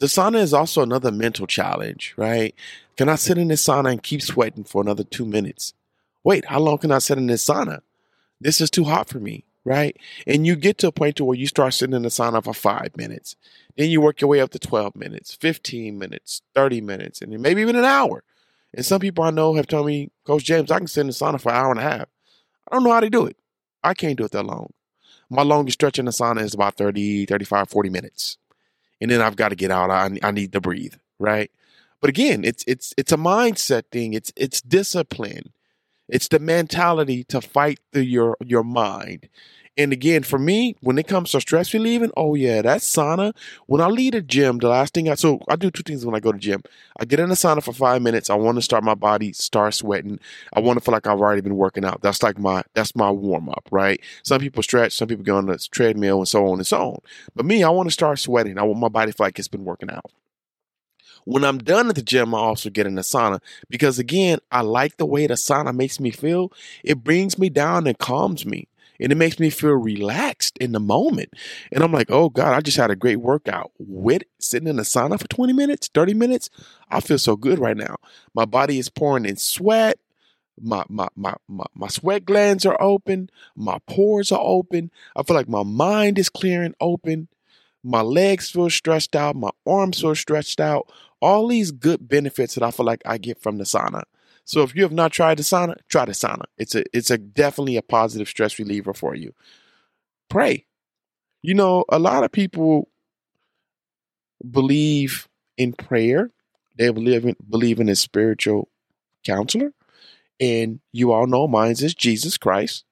The 0.00 0.06
sauna 0.06 0.40
is 0.40 0.52
also 0.52 0.82
another 0.82 1.12
mental 1.12 1.46
challenge, 1.46 2.14
right? 2.16 2.54
Can 2.96 3.08
I 3.08 3.14
sit 3.14 3.38
in 3.38 3.48
this 3.48 3.64
sauna 3.64 3.92
and 3.92 4.02
keep 4.02 4.22
sweating 4.22 4.64
for 4.64 4.82
another 4.82 5.04
two 5.04 5.24
minutes? 5.24 5.72
Wait, 6.24 6.46
how 6.46 6.58
long 6.58 6.78
can 6.78 6.90
I 6.90 6.98
sit 6.98 7.16
in 7.16 7.26
this 7.26 7.46
sauna? 7.46 7.80
This 8.40 8.60
is 8.60 8.70
too 8.70 8.84
hot 8.84 9.08
for 9.08 9.20
me 9.20 9.44
right? 9.64 9.96
And 10.26 10.46
you 10.46 10.56
get 10.56 10.78
to 10.78 10.88
a 10.88 10.92
point 10.92 11.16
to 11.16 11.24
where 11.24 11.36
you 11.36 11.46
start 11.46 11.74
sitting 11.74 11.96
in 11.96 12.02
the 12.02 12.08
sauna 12.08 12.42
for 12.42 12.54
five 12.54 12.96
minutes. 12.96 13.36
Then 13.76 13.90
you 13.90 14.00
work 14.00 14.20
your 14.20 14.28
way 14.28 14.40
up 14.40 14.50
to 14.50 14.58
12 14.58 14.94
minutes, 14.94 15.34
15 15.34 15.98
minutes, 15.98 16.42
30 16.54 16.80
minutes, 16.80 17.20
and 17.22 17.38
maybe 17.40 17.62
even 17.62 17.76
an 17.76 17.84
hour. 17.84 18.22
And 18.72 18.84
some 18.84 19.00
people 19.00 19.24
I 19.24 19.30
know 19.30 19.54
have 19.54 19.66
told 19.66 19.86
me, 19.86 20.10
Coach 20.24 20.44
James, 20.44 20.70
I 20.70 20.78
can 20.78 20.86
sit 20.86 21.02
in 21.02 21.06
the 21.08 21.12
sauna 21.12 21.40
for 21.40 21.50
an 21.50 21.56
hour 21.56 21.70
and 21.70 21.80
a 21.80 21.82
half. 21.82 22.08
I 22.70 22.74
don't 22.74 22.84
know 22.84 22.92
how 22.92 23.00
to 23.00 23.10
do 23.10 23.26
it. 23.26 23.36
I 23.82 23.94
can't 23.94 24.16
do 24.16 24.24
it 24.24 24.32
that 24.32 24.46
long. 24.46 24.72
My 25.30 25.42
longest 25.42 25.78
stretch 25.78 25.98
in 25.98 26.04
the 26.04 26.10
sauna 26.10 26.42
is 26.42 26.54
about 26.54 26.76
30, 26.76 27.26
35, 27.26 27.68
40 27.68 27.88
minutes. 27.90 28.38
And 29.00 29.10
then 29.10 29.20
I've 29.20 29.36
got 29.36 29.48
to 29.48 29.56
get 29.56 29.70
out. 29.70 29.90
I, 29.90 30.18
I 30.22 30.30
need 30.30 30.52
to 30.52 30.60
breathe, 30.60 30.94
right? 31.18 31.50
But 32.00 32.10
again, 32.10 32.44
it's 32.44 32.64
it's 32.66 32.92
it's 32.98 33.12
a 33.12 33.16
mindset 33.16 33.84
thing. 33.90 34.12
It's 34.12 34.30
it's 34.36 34.60
discipline. 34.60 35.53
It's 36.08 36.28
the 36.28 36.38
mentality 36.38 37.24
to 37.24 37.40
fight 37.40 37.80
through 37.92 38.02
your 38.02 38.36
your 38.44 38.64
mind. 38.64 39.28
And 39.76 39.92
again, 39.92 40.22
for 40.22 40.38
me, 40.38 40.76
when 40.82 40.98
it 40.98 41.08
comes 41.08 41.32
to 41.32 41.40
stress 41.40 41.74
relieving, 41.74 42.12
oh 42.16 42.34
yeah, 42.36 42.62
that 42.62 42.80
sauna. 42.80 43.34
When 43.66 43.80
I 43.80 43.86
leave 43.86 44.12
the 44.12 44.20
gym, 44.22 44.58
the 44.58 44.68
last 44.68 44.94
thing 44.94 45.08
I 45.08 45.16
so 45.16 45.40
I 45.48 45.56
do 45.56 45.70
two 45.70 45.82
things 45.82 46.06
when 46.06 46.14
I 46.14 46.20
go 46.20 46.30
to 46.30 46.38
gym. 46.38 46.62
I 47.00 47.04
get 47.04 47.18
in 47.18 47.28
the 47.28 47.34
sauna 47.34 47.62
for 47.62 47.72
five 47.72 48.00
minutes. 48.00 48.30
I 48.30 48.34
want 48.36 48.56
to 48.56 48.62
start 48.62 48.84
my 48.84 48.94
body, 48.94 49.32
start 49.32 49.74
sweating. 49.74 50.20
I 50.52 50.60
want 50.60 50.78
to 50.78 50.84
feel 50.84 50.92
like 50.92 51.06
I've 51.08 51.20
already 51.20 51.40
been 51.40 51.56
working 51.56 51.84
out. 51.84 52.02
That's 52.02 52.22
like 52.22 52.38
my 52.38 52.62
that's 52.74 52.94
my 52.94 53.10
warm 53.10 53.48
up, 53.48 53.66
right? 53.72 54.00
Some 54.22 54.40
people 54.40 54.62
stretch, 54.62 54.92
some 54.92 55.08
people 55.08 55.24
go 55.24 55.36
on 55.36 55.46
the 55.46 55.58
treadmill, 55.58 56.18
and 56.18 56.28
so 56.28 56.46
on 56.46 56.58
and 56.58 56.66
so 56.66 56.78
on. 56.92 56.98
But 57.34 57.46
me, 57.46 57.64
I 57.64 57.70
want 57.70 57.88
to 57.88 57.92
start 57.92 58.18
sweating. 58.20 58.58
I 58.58 58.62
want 58.62 58.78
my 58.78 58.88
body 58.88 59.10
to 59.10 59.16
feel 59.16 59.26
like 59.26 59.38
it's 59.38 59.48
been 59.48 59.64
working 59.64 59.90
out. 59.90 60.10
When 61.24 61.44
I'm 61.44 61.58
done 61.58 61.88
at 61.88 61.94
the 61.94 62.02
gym, 62.02 62.34
I 62.34 62.38
also 62.38 62.70
get 62.70 62.86
in 62.86 62.94
the 62.94 63.02
sauna 63.02 63.40
because 63.68 63.98
again, 63.98 64.38
I 64.52 64.60
like 64.60 64.96
the 64.96 65.06
way 65.06 65.26
the 65.26 65.34
sauna 65.34 65.74
makes 65.74 65.98
me 65.98 66.10
feel. 66.10 66.52
It 66.82 67.02
brings 67.02 67.38
me 67.38 67.48
down 67.48 67.86
and 67.86 67.98
calms 67.98 68.44
me. 68.44 68.68
And 69.00 69.10
it 69.10 69.16
makes 69.16 69.40
me 69.40 69.50
feel 69.50 69.72
relaxed 69.72 70.56
in 70.58 70.70
the 70.70 70.78
moment. 70.78 71.30
And 71.72 71.82
I'm 71.82 71.90
like, 71.90 72.12
oh 72.12 72.28
God, 72.28 72.54
I 72.54 72.60
just 72.60 72.76
had 72.76 72.92
a 72.92 72.96
great 72.96 73.16
workout 73.16 73.72
with 73.78 74.22
sitting 74.38 74.68
in 74.68 74.76
the 74.76 74.82
sauna 74.82 75.18
for 75.20 75.26
20 75.26 75.52
minutes, 75.52 75.90
30 75.92 76.14
minutes. 76.14 76.48
I 76.90 77.00
feel 77.00 77.18
so 77.18 77.34
good 77.34 77.58
right 77.58 77.76
now. 77.76 77.96
My 78.34 78.44
body 78.44 78.78
is 78.78 78.88
pouring 78.88 79.24
in 79.24 79.36
sweat. 79.36 79.98
My, 80.60 80.84
my 80.88 81.08
my 81.16 81.34
my 81.48 81.64
my 81.74 81.88
sweat 81.88 82.24
glands 82.24 82.64
are 82.64 82.80
open, 82.80 83.28
my 83.56 83.78
pores 83.88 84.30
are 84.30 84.40
open. 84.40 84.92
I 85.16 85.24
feel 85.24 85.34
like 85.34 85.48
my 85.48 85.64
mind 85.64 86.16
is 86.16 86.28
clearing 86.28 86.76
open. 86.80 87.26
My 87.82 88.02
legs 88.02 88.50
feel 88.50 88.70
stretched 88.70 89.16
out, 89.16 89.34
my 89.34 89.50
arms 89.66 90.00
feel 90.00 90.14
stretched 90.14 90.60
out 90.60 90.90
all 91.24 91.48
these 91.48 91.72
good 91.72 92.06
benefits 92.06 92.54
that 92.54 92.62
I 92.62 92.70
feel 92.70 92.84
like 92.84 93.00
I 93.06 93.16
get 93.16 93.42
from 93.42 93.56
the 93.56 93.64
sauna. 93.64 94.02
So 94.44 94.60
if 94.60 94.76
you 94.76 94.82
have 94.82 94.92
not 94.92 95.10
tried 95.10 95.38
the 95.38 95.42
sauna, 95.42 95.76
try 95.88 96.04
the 96.04 96.12
sauna. 96.12 96.44
It's 96.58 96.74
a 96.74 96.84
it's 96.92 97.10
a 97.10 97.16
definitely 97.16 97.78
a 97.78 97.82
positive 97.82 98.28
stress 98.28 98.58
reliever 98.58 98.92
for 98.92 99.14
you. 99.14 99.32
Pray. 100.28 100.66
You 101.40 101.54
know, 101.54 101.86
a 101.88 101.98
lot 101.98 102.24
of 102.24 102.30
people 102.30 102.90
believe 104.48 105.26
in 105.56 105.72
prayer. 105.72 106.30
They 106.76 106.90
believe 106.90 107.24
in 107.24 107.36
believe 107.48 107.80
in 107.80 107.88
a 107.88 107.96
spiritual 107.96 108.68
counselor. 109.24 109.72
And 110.38 110.80
you 110.92 111.12
all 111.12 111.26
know 111.26 111.48
mine 111.48 111.70
is 111.70 111.94
Jesus 111.94 112.36
Christ. 112.36 112.84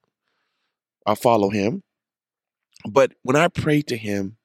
I 1.07 1.17
follow 1.17 1.51
him. 1.51 1.83
But 2.89 3.13
when 3.23 3.37
I 3.37 3.49
pray 3.49 3.83
to 3.83 3.97
him, 3.97 4.39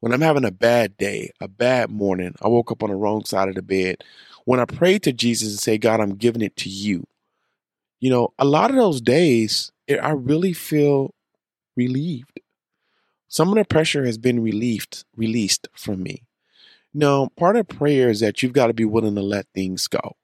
when 0.00 0.12
I'm 0.12 0.20
having 0.20 0.44
a 0.44 0.50
bad 0.50 0.96
day, 0.96 1.32
a 1.40 1.48
bad 1.48 1.90
morning, 1.90 2.34
I 2.40 2.48
woke 2.48 2.70
up 2.70 2.82
on 2.82 2.90
the 2.90 2.96
wrong 2.96 3.24
side 3.24 3.48
of 3.48 3.54
the 3.54 3.62
bed. 3.62 4.04
When 4.44 4.60
I 4.60 4.64
pray 4.64 4.98
to 5.00 5.12
Jesus 5.12 5.50
and 5.50 5.58
say, 5.58 5.78
God, 5.78 6.00
I'm 6.00 6.14
giving 6.14 6.42
it 6.42 6.56
to 6.58 6.68
you, 6.68 7.06
you 8.00 8.10
know, 8.10 8.32
a 8.38 8.44
lot 8.44 8.70
of 8.70 8.76
those 8.76 9.00
days, 9.00 9.72
it, 9.86 9.98
I 9.98 10.10
really 10.10 10.52
feel 10.52 11.14
relieved. 11.76 12.40
Some 13.26 13.48
of 13.48 13.56
the 13.56 13.64
pressure 13.64 14.04
has 14.04 14.18
been 14.18 14.40
relieved, 14.40 15.04
released 15.16 15.68
from 15.74 16.02
me. 16.02 16.22
Now, 16.94 17.28
part 17.36 17.56
of 17.56 17.68
prayer 17.68 18.08
is 18.08 18.20
that 18.20 18.42
you've 18.42 18.54
got 18.54 18.68
to 18.68 18.74
be 18.74 18.84
willing 18.84 19.16
to 19.16 19.22
let 19.22 19.46
things 19.54 19.86
go. 19.88 20.16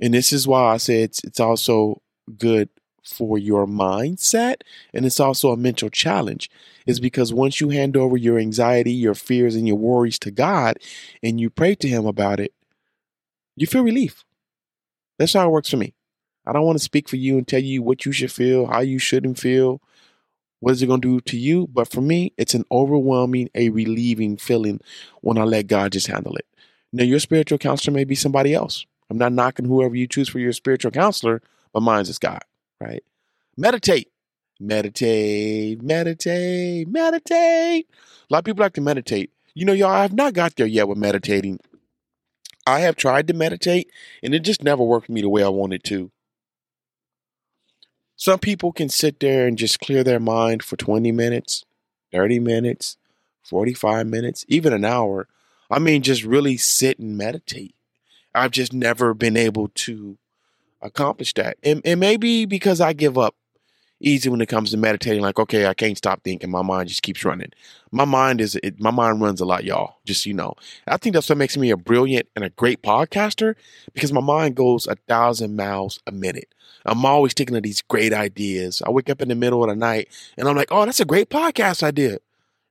And 0.00 0.14
this 0.14 0.32
is 0.32 0.46
why 0.46 0.72
I 0.72 0.76
say 0.76 1.02
it's, 1.02 1.22
it's 1.24 1.40
also 1.40 2.00
good 2.38 2.68
for 3.02 3.38
your 3.38 3.66
mindset 3.66 4.56
and 4.94 5.04
it's 5.04 5.20
also 5.20 5.50
a 5.50 5.56
mental 5.56 5.90
challenge 5.90 6.50
is 6.86 6.98
mm-hmm. 6.98 7.04
because 7.04 7.32
once 7.32 7.60
you 7.60 7.70
hand 7.70 7.96
over 7.96 8.16
your 8.16 8.38
anxiety 8.38 8.92
your 8.92 9.14
fears 9.14 9.56
and 9.56 9.66
your 9.66 9.76
worries 9.78 10.18
to 10.18 10.30
god 10.30 10.78
and 11.22 11.40
you 11.40 11.50
pray 11.50 11.74
to 11.74 11.88
him 11.88 12.06
about 12.06 12.40
it 12.40 12.52
you 13.56 13.66
feel 13.66 13.82
relief 13.82 14.24
that's 15.18 15.32
how 15.34 15.46
it 15.48 15.52
works 15.52 15.70
for 15.70 15.76
me 15.76 15.94
i 16.46 16.52
don't 16.52 16.64
want 16.64 16.78
to 16.78 16.84
speak 16.84 17.08
for 17.08 17.16
you 17.16 17.36
and 17.38 17.48
tell 17.48 17.62
you 17.62 17.82
what 17.82 18.06
you 18.06 18.12
should 18.12 18.32
feel 18.32 18.66
how 18.66 18.80
you 18.80 18.98
shouldn't 18.98 19.38
feel 19.38 19.80
What 20.60 20.74
is 20.74 20.82
it 20.82 20.86
going 20.86 21.00
to 21.00 21.18
do 21.18 21.20
to 21.22 21.36
you? 21.36 21.66
But 21.66 21.90
for 21.90 22.00
me, 22.00 22.32
it's 22.36 22.54
an 22.54 22.64
overwhelming, 22.70 23.50
a 23.52 23.70
relieving 23.70 24.36
feeling 24.36 24.80
when 25.20 25.36
I 25.36 25.42
let 25.42 25.66
God 25.66 25.90
just 25.90 26.06
handle 26.06 26.36
it. 26.36 26.46
Now, 26.92 27.02
your 27.02 27.18
spiritual 27.18 27.58
counselor 27.58 27.92
may 27.92 28.04
be 28.04 28.14
somebody 28.14 28.54
else. 28.54 28.86
I'm 29.10 29.18
not 29.18 29.32
knocking 29.32 29.64
whoever 29.64 29.96
you 29.96 30.06
choose 30.06 30.28
for 30.28 30.38
your 30.38 30.52
spiritual 30.52 30.92
counselor, 30.92 31.42
but 31.72 31.80
mine's 31.82 32.08
is 32.08 32.20
God, 32.20 32.42
right? 32.82 33.04
Meditate, 33.56 34.10
meditate, 34.58 35.82
meditate, 35.82 36.88
meditate. 36.88 37.88
A 37.88 38.32
lot 38.32 38.40
of 38.40 38.44
people 38.44 38.62
like 38.62 38.74
to 38.74 38.80
meditate. 38.80 39.30
You 39.54 39.64
know, 39.64 39.72
y'all, 39.72 39.90
I 39.90 40.02
have 40.02 40.14
not 40.14 40.34
got 40.34 40.56
there 40.56 40.66
yet 40.66 40.88
with 40.88 40.98
meditating. 40.98 41.60
I 42.66 42.80
have 42.80 42.96
tried 42.96 43.26
to 43.28 43.34
meditate 43.34 43.90
and 44.22 44.34
it 44.34 44.40
just 44.40 44.62
never 44.62 44.82
worked 44.82 45.06
for 45.06 45.12
me 45.12 45.20
the 45.20 45.28
way 45.28 45.42
I 45.42 45.48
wanted 45.48 45.84
to. 45.84 46.10
Some 48.16 48.38
people 48.38 48.72
can 48.72 48.88
sit 48.88 49.18
there 49.20 49.46
and 49.46 49.58
just 49.58 49.80
clear 49.80 50.04
their 50.04 50.20
mind 50.20 50.62
for 50.62 50.76
20 50.76 51.10
minutes, 51.10 51.64
30 52.12 52.38
minutes, 52.38 52.96
45 53.42 54.06
minutes, 54.06 54.44
even 54.48 54.72
an 54.72 54.84
hour. 54.84 55.26
I 55.70 55.78
mean, 55.78 56.02
just 56.02 56.22
really 56.22 56.56
sit 56.56 56.98
and 56.98 57.18
meditate. 57.18 57.74
I've 58.34 58.52
just 58.52 58.72
never 58.72 59.12
been 59.12 59.36
able 59.36 59.68
to 59.68 60.18
accomplish 60.82 61.34
that. 61.34 61.56
And, 61.62 61.82
maybe 62.00 62.44
because 62.44 62.80
I 62.80 62.92
give 62.92 63.16
up 63.16 63.34
easy 64.02 64.28
when 64.28 64.40
it 64.40 64.46
comes 64.46 64.70
to 64.70 64.76
meditating. 64.76 65.22
Like, 65.22 65.38
okay, 65.38 65.66
I 65.66 65.74
can't 65.74 65.96
stop 65.96 66.22
thinking. 66.22 66.50
My 66.50 66.62
mind 66.62 66.88
just 66.88 67.02
keeps 67.02 67.24
running. 67.24 67.50
My 67.90 68.04
mind 68.04 68.40
is, 68.40 68.56
it, 68.62 68.80
my 68.80 68.90
mind 68.90 69.20
runs 69.20 69.40
a 69.40 69.44
lot, 69.44 69.64
y'all. 69.64 69.96
Just, 70.04 70.26
you 70.26 70.34
know, 70.34 70.54
I 70.86 70.96
think 70.96 71.14
that's 71.14 71.28
what 71.28 71.38
makes 71.38 71.56
me 71.56 71.70
a 71.70 71.76
brilliant 71.76 72.28
and 72.34 72.44
a 72.44 72.50
great 72.50 72.82
podcaster 72.82 73.54
because 73.94 74.12
my 74.12 74.20
mind 74.20 74.56
goes 74.56 74.86
a 74.86 74.96
thousand 75.08 75.56
miles 75.56 76.00
a 76.06 76.12
minute. 76.12 76.52
I'm 76.84 77.04
always 77.04 77.32
thinking 77.32 77.56
of 77.56 77.62
these 77.62 77.82
great 77.82 78.12
ideas. 78.12 78.82
I 78.84 78.90
wake 78.90 79.08
up 79.08 79.22
in 79.22 79.28
the 79.28 79.34
middle 79.34 79.62
of 79.62 79.70
the 79.70 79.76
night 79.76 80.08
and 80.36 80.48
I'm 80.48 80.56
like, 80.56 80.68
oh, 80.72 80.84
that's 80.84 81.00
a 81.00 81.04
great 81.04 81.30
podcast 81.30 81.82
idea. 81.82 82.18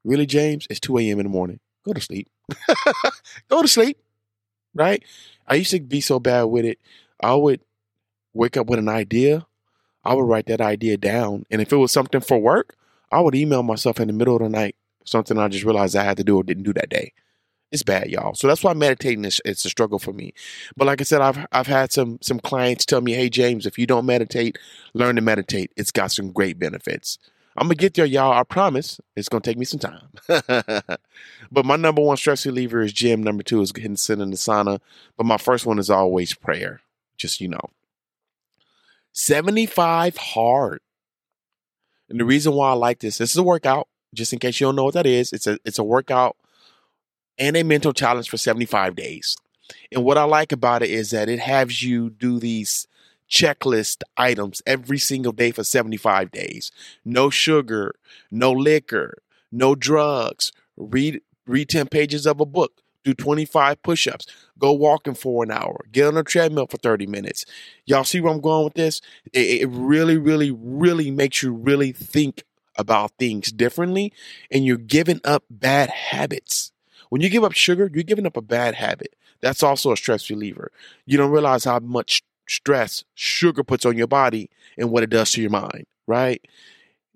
Really, 0.03 0.25
James? 0.25 0.67
It's 0.69 0.79
2 0.79 0.97
a.m. 0.97 1.19
in 1.19 1.25
the 1.25 1.29
morning. 1.29 1.59
Go 1.85 1.93
to 1.93 2.01
sleep. 2.01 2.27
Go 3.49 3.61
to 3.61 3.67
sleep. 3.67 3.97
Right? 4.73 5.03
I 5.47 5.55
used 5.55 5.71
to 5.71 5.79
be 5.79 6.01
so 6.01 6.19
bad 6.19 6.43
with 6.43 6.65
it. 6.65 6.79
I 7.21 7.35
would 7.35 7.61
wake 8.33 8.57
up 8.57 8.67
with 8.67 8.79
an 8.79 8.89
idea 8.89 9.45
I 10.03 10.13
would 10.13 10.27
write 10.27 10.47
that 10.47 10.61
idea 10.61 10.97
down. 10.97 11.45
And 11.51 11.61
if 11.61 11.71
it 11.71 11.77
was 11.77 11.91
something 11.91 12.21
for 12.21 12.39
work, 12.39 12.75
I 13.11 13.21
would 13.21 13.35
email 13.35 13.63
myself 13.63 13.99
in 13.99 14.07
the 14.07 14.13
middle 14.13 14.35
of 14.35 14.41
the 14.41 14.49
night, 14.49 14.75
something 15.05 15.37
I 15.37 15.47
just 15.47 15.65
realized 15.65 15.95
I 15.95 16.03
had 16.03 16.17
to 16.17 16.23
do 16.23 16.37
or 16.37 16.43
didn't 16.43 16.63
do 16.63 16.73
that 16.73 16.89
day. 16.89 17.13
It's 17.71 17.83
bad, 17.83 18.09
y'all. 18.09 18.33
So 18.33 18.47
that's 18.47 18.63
why 18.63 18.73
meditating 18.73 19.23
is 19.23 19.39
it's 19.45 19.63
a 19.63 19.69
struggle 19.69 19.99
for 19.99 20.11
me. 20.11 20.33
But 20.75 20.87
like 20.87 20.99
I 20.99 21.05
said, 21.05 21.21
I've 21.21 21.45
I've 21.53 21.67
had 21.67 21.93
some 21.93 22.17
some 22.21 22.39
clients 22.39 22.85
tell 22.85 22.99
me, 22.99 23.13
hey 23.13 23.29
James, 23.29 23.65
if 23.65 23.79
you 23.79 23.87
don't 23.87 24.05
meditate, 24.05 24.57
learn 24.93 25.15
to 25.15 25.21
meditate. 25.21 25.71
It's 25.77 25.91
got 25.91 26.11
some 26.11 26.33
great 26.33 26.59
benefits. 26.59 27.17
I'm 27.55 27.67
gonna 27.67 27.75
get 27.75 27.93
there, 27.93 28.05
y'all. 28.05 28.33
I 28.33 28.43
promise. 28.43 28.99
It's 29.15 29.29
gonna 29.29 29.41
take 29.41 29.57
me 29.57 29.63
some 29.63 29.79
time. 29.79 30.09
but 31.49 31.65
my 31.65 31.77
number 31.77 32.01
one 32.01 32.17
stress 32.17 32.45
reliever 32.45 32.81
is 32.81 32.91
gym. 32.91 33.23
Number 33.23 33.43
two 33.43 33.61
is 33.61 33.71
getting 33.71 33.95
sit 33.95 34.19
in 34.19 34.31
the 34.31 34.37
sauna. 34.37 34.81
But 35.15 35.25
my 35.25 35.37
first 35.37 35.65
one 35.65 35.79
is 35.79 35.89
always 35.89 36.33
prayer. 36.33 36.81
Just 37.15 37.39
you 37.39 37.47
know. 37.47 37.69
75 39.13 40.17
hard. 40.17 40.79
And 42.09 42.19
the 42.19 42.25
reason 42.25 42.53
why 42.53 42.71
I 42.71 42.73
like 42.73 42.99
this, 42.99 43.17
this 43.17 43.31
is 43.31 43.37
a 43.37 43.43
workout, 43.43 43.87
just 44.13 44.33
in 44.33 44.39
case 44.39 44.59
you 44.59 44.67
don't 44.67 44.75
know 44.75 44.83
what 44.83 44.93
that 44.95 45.05
is. 45.05 45.31
It's 45.31 45.47
a 45.47 45.57
it's 45.63 45.79
a 45.79 45.83
workout 45.83 46.35
and 47.37 47.55
a 47.55 47.63
mental 47.63 47.93
challenge 47.93 48.29
for 48.29 48.37
75 48.37 48.95
days. 48.95 49.37
And 49.91 50.03
what 50.03 50.17
I 50.17 50.23
like 50.23 50.51
about 50.51 50.83
it 50.83 50.89
is 50.89 51.11
that 51.11 51.29
it 51.29 51.39
has 51.39 51.81
you 51.81 52.09
do 52.09 52.39
these 52.39 52.87
checklist 53.29 54.03
items 54.17 54.61
every 54.65 54.97
single 54.97 55.31
day 55.31 55.51
for 55.51 55.63
75 55.63 56.31
days. 56.31 56.71
No 57.05 57.29
sugar, 57.29 57.95
no 58.29 58.51
liquor, 58.51 59.19
no 59.51 59.73
drugs. 59.75 60.51
Read 60.75 61.21
read 61.47 61.69
10 61.69 61.87
pages 61.87 62.25
of 62.25 62.39
a 62.39 62.45
book 62.45 62.81
do 63.03 63.13
25 63.13 63.81
push 63.81 64.07
ups, 64.07 64.25
go 64.59 64.71
walking 64.71 65.13
for 65.13 65.43
an 65.43 65.51
hour, 65.51 65.85
get 65.91 66.07
on 66.07 66.17
a 66.17 66.23
treadmill 66.23 66.67
for 66.67 66.77
30 66.77 67.07
minutes. 67.07 67.45
Y'all 67.85 68.03
see 68.03 68.19
where 68.19 68.33
I'm 68.33 68.41
going 68.41 68.65
with 68.65 68.75
this? 68.75 69.01
It, 69.33 69.61
it, 69.61 69.69
really, 69.71 70.17
really, 70.17 70.51
really 70.51 71.11
makes 71.11 71.41
you 71.41 71.53
really 71.53 71.91
think 71.91 72.43
about 72.77 73.11
things 73.19 73.51
differently 73.51 74.13
and 74.49 74.65
you're 74.65 74.77
giving 74.77 75.19
up 75.23 75.43
bad 75.49 75.89
habits. 75.89 76.71
When 77.09 77.21
you 77.21 77.29
give 77.29 77.43
up 77.43 77.53
sugar, 77.53 77.89
you're 77.93 78.03
giving 78.03 78.25
up 78.25 78.37
a 78.37 78.41
bad 78.41 78.75
habit. 78.75 79.15
That's 79.41 79.63
also 79.63 79.91
a 79.91 79.97
stress 79.97 80.29
reliever. 80.29 80.71
You 81.05 81.17
don't 81.17 81.31
realize 81.31 81.65
how 81.65 81.79
much 81.79 82.23
stress 82.47 83.03
sugar 83.15 83.63
puts 83.63 83.85
on 83.85 83.97
your 83.97 84.07
body 84.07 84.49
and 84.77 84.91
what 84.91 85.03
it 85.03 85.09
does 85.09 85.31
to 85.31 85.41
your 85.41 85.49
mind, 85.49 85.85
right? 86.07 86.41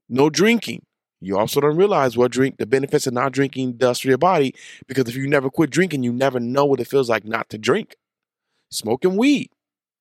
No 0.09 0.29
drinking. 0.29 0.84
You 1.21 1.37
also 1.37 1.61
don't 1.61 1.77
realize 1.77 2.17
what 2.17 2.31
drink 2.31 2.57
the 2.57 2.65
benefits 2.65 3.07
of 3.07 3.13
not 3.13 3.31
drinking 3.31 3.73
does 3.73 3.99
for 3.99 4.09
your 4.09 4.17
body 4.17 4.53
because 4.87 5.07
if 5.07 5.15
you 5.15 5.27
never 5.27 5.49
quit 5.49 5.69
drinking, 5.69 6.03
you 6.03 6.13
never 6.13 6.39
know 6.39 6.65
what 6.65 6.79
it 6.79 6.87
feels 6.87 7.09
like 7.09 7.25
not 7.25 7.49
to 7.49 7.57
drink. 7.57 7.95
Smoking 8.69 9.17
weed, 9.17 9.49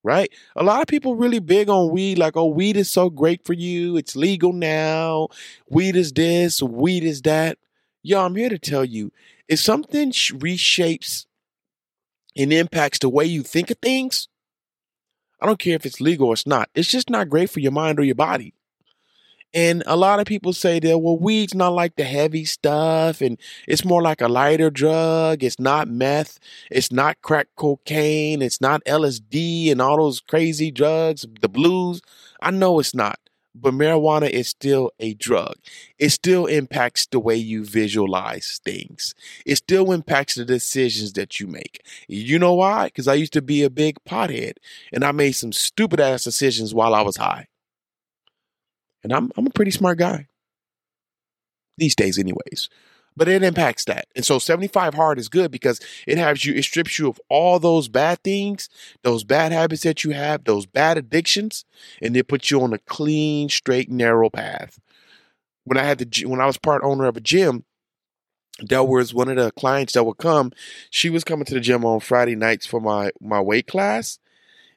right? 0.02 0.30
A 0.56 0.64
lot 0.64 0.83
of 0.83 0.88
people 0.88 1.16
really 1.16 1.38
big 1.38 1.68
on 1.68 1.90
weed, 1.90 2.18
like, 2.18 2.37
oh, 2.37 2.47
weed 2.47 2.76
is 2.76 2.90
so 2.90 3.11
great 3.11 3.44
for 3.44 3.52
you. 3.52 3.97
It's 3.97 4.16
legal 4.16 4.52
now. 4.52 5.28
Weed 5.68 5.97
is 5.97 6.12
this, 6.12 6.62
weed 6.62 7.04
is 7.04 7.23
that. 7.23 7.59
Yo, 8.02 8.25
I'm 8.25 8.37
here 8.37 8.50
to 8.50 8.59
tell 8.59 8.85
you 8.85 9.12
if 9.49 9.61
something 9.61 10.11
reshapes 10.11 11.26
and 12.37 12.52
impacts 12.52 12.99
the 12.99 13.09
way 13.09 13.25
you 13.25 13.42
think 13.42 13.71
of 13.71 13.78
things, 13.78 14.28
I 15.40 15.47
don't 15.47 15.59
care 15.59 15.76
if 15.76 15.87
it's 15.87 16.00
legal 16.00 16.28
or 16.28 16.33
it's 16.35 16.47
not. 16.47 16.68
It's 16.75 16.90
just 16.90 17.11
not 17.11 17.28
great 17.28 17.50
for 17.50 17.61
your 17.61 17.73
mind 17.73 17.99
or 17.99 18.04
your 18.04 18.14
body. 18.14 18.54
And 19.54 19.84
a 19.87 19.96
lot 19.96 20.18
of 20.18 20.26
people 20.26 20.52
say 20.52 20.80
that, 20.80 20.99
well, 20.99 21.16
weed's 21.16 21.54
not 21.54 21.73
like 21.73 21.94
the 21.94 22.02
heavy 22.02 22.44
stuff 22.44 23.20
and 23.20 23.38
it's 23.68 23.84
more 23.84 24.02
like 24.02 24.20
a 24.20 24.26
lighter 24.26 24.68
drug. 24.68 25.44
It's 25.44 25.61
not 25.61 25.87
meth. 25.87 26.40
It's 26.73 26.90
not 26.90 27.23
crack 27.23 27.46
cocaine. 27.54 28.42
It's 28.42 28.61
not 28.61 28.84
LSD 28.84 29.70
and 29.70 29.80
all 29.80 29.96
those 29.99 30.20
crazy 30.20 30.73
drugs, 30.73 31.25
the 31.40 31.49
blues. 31.49 32.02
I 32.42 32.50
know 32.50 32.80
it's 32.80 32.96
not, 32.96 33.20
but 33.54 33.75
marijuana 33.75 34.28
is 34.28 34.49
still 34.49 34.90
a 34.99 35.14
drug. 35.14 35.54
It 36.00 36.11
still 36.11 36.46
impacts 36.46 37.06
the 37.06 37.20
way 37.20 37.37
you 37.37 37.64
visualize 37.64 38.61
things. 38.64 39.14
It 39.46 39.56
still 39.56 39.92
impacts 39.92 40.34
the 40.34 40.44
decisions 40.44 41.12
that 41.12 41.38
you 41.38 41.46
make. 41.46 41.80
You 42.08 42.40
know 42.40 42.54
why? 42.54 42.87
Because 42.87 43.06
I 43.06 43.14
used 43.14 43.32
to 43.34 43.42
be 43.42 43.62
a 43.62 43.70
big 43.70 43.99
pothead 44.04 44.54
and 44.92 45.04
I 45.04 45.12
made 45.12 45.32
some 45.32 45.52
stupid 45.52 46.00
ass 46.00 46.25
decisions 46.25 46.75
while 46.75 46.92
I 46.92 47.02
was 47.02 47.18
high. 47.18 47.46
And 49.04 49.12
I'm 49.12 49.30
I'm 49.37 49.46
a 49.46 49.50
pretty 49.50 49.70
smart 49.70 49.99
guy. 49.99 50.26
These 51.76 51.94
days, 51.94 52.18
anyways. 52.18 52.68
But 53.16 53.28
it 53.28 53.44
impacts 53.44 53.84
that. 53.84 54.06
And 54.16 54.25
so 54.25 54.40
75 54.40 54.94
hard 54.94 55.20
is 55.20 55.28
good 55.28 55.52
because 55.52 55.80
it 56.06 56.18
has 56.18 56.44
you, 56.44 56.54
it 56.54 56.64
strips 56.64 56.99
you 56.99 57.08
of 57.08 57.20
all 57.28 57.61
those 57.61 57.87
bad 57.87 58.23
things, 58.25 58.68
those 59.02 59.23
bad 59.23 59.52
habits 59.52 59.82
that 59.82 60.02
you 60.02 60.11
have, 60.11 60.44
those 60.44 60.66
bad 60.66 60.99
addictions, 60.99 61.64
and 62.02 62.16
it 62.16 62.26
puts 62.26 62.50
you 62.50 62.61
on 62.61 62.73
a 62.73 62.78
clean, 62.78 63.49
straight, 63.49 63.88
narrow 63.88 64.30
path. 64.30 64.80
When 65.64 65.78
I 65.78 65.84
had 65.84 65.99
the 65.99 66.26
when 66.26 66.40
I 66.40 66.46
was 66.46 66.58
part 66.58 66.82
owner 66.82 67.04
of 67.04 67.16
a 67.16 67.20
gym, 67.20 67.64
there 68.61 68.84
was 68.84 69.14
one 69.14 69.28
of 69.28 69.37
the 69.37 69.52
clients 69.52 69.92
that 69.92 70.04
would 70.04 70.18
come. 70.18 70.52
She 70.90 71.08
was 71.08 71.25
coming 71.25 71.44
to 71.46 71.54
the 71.54 71.61
gym 71.61 71.84
on 71.84 72.00
Friday 72.00 72.34
nights 72.34 72.66
for 72.66 72.80
my 72.80 73.11
my 73.20 73.40
weight 73.40 73.68
class, 73.68 74.18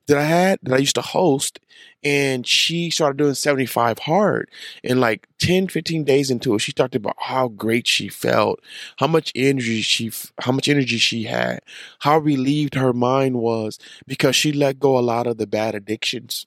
that 0.08 0.18
I 0.18 0.24
had 0.24 0.60
that 0.64 0.74
I 0.74 0.78
used 0.78 0.96
to 0.96 1.02
host 1.02 1.60
and 2.04 2.46
she 2.48 2.90
started 2.90 3.18
doing 3.18 3.34
75 3.34 4.00
hard 4.00 4.50
and 4.84 5.00
like 5.02 5.28
10 5.40 5.68
15 5.68 6.04
days 6.04 6.32
into 6.32 6.56
it. 6.56 6.60
She 6.60 6.72
talked 6.72 6.96
about 6.96 7.16
how 7.20 7.50
great 7.50 7.88
she 7.88 8.08
felt 8.08 8.60
how 8.98 9.08
much 9.08 9.32
energy 9.36 9.82
she 9.82 10.12
how 10.40 10.52
much 10.52 10.70
energy 10.70 10.98
she 10.98 11.24
had 11.24 11.60
how 12.00 12.18
relieved 12.20 12.76
her 12.76 12.94
mind 12.94 13.36
was 13.40 13.80
because 14.08 14.36
she 14.36 14.52
let 14.52 14.80
go 14.80 14.98
a 14.98 15.02
lot 15.02 15.28
of 15.28 15.38
the 15.38 15.48
bad 15.48 15.76
addictions. 15.76 16.46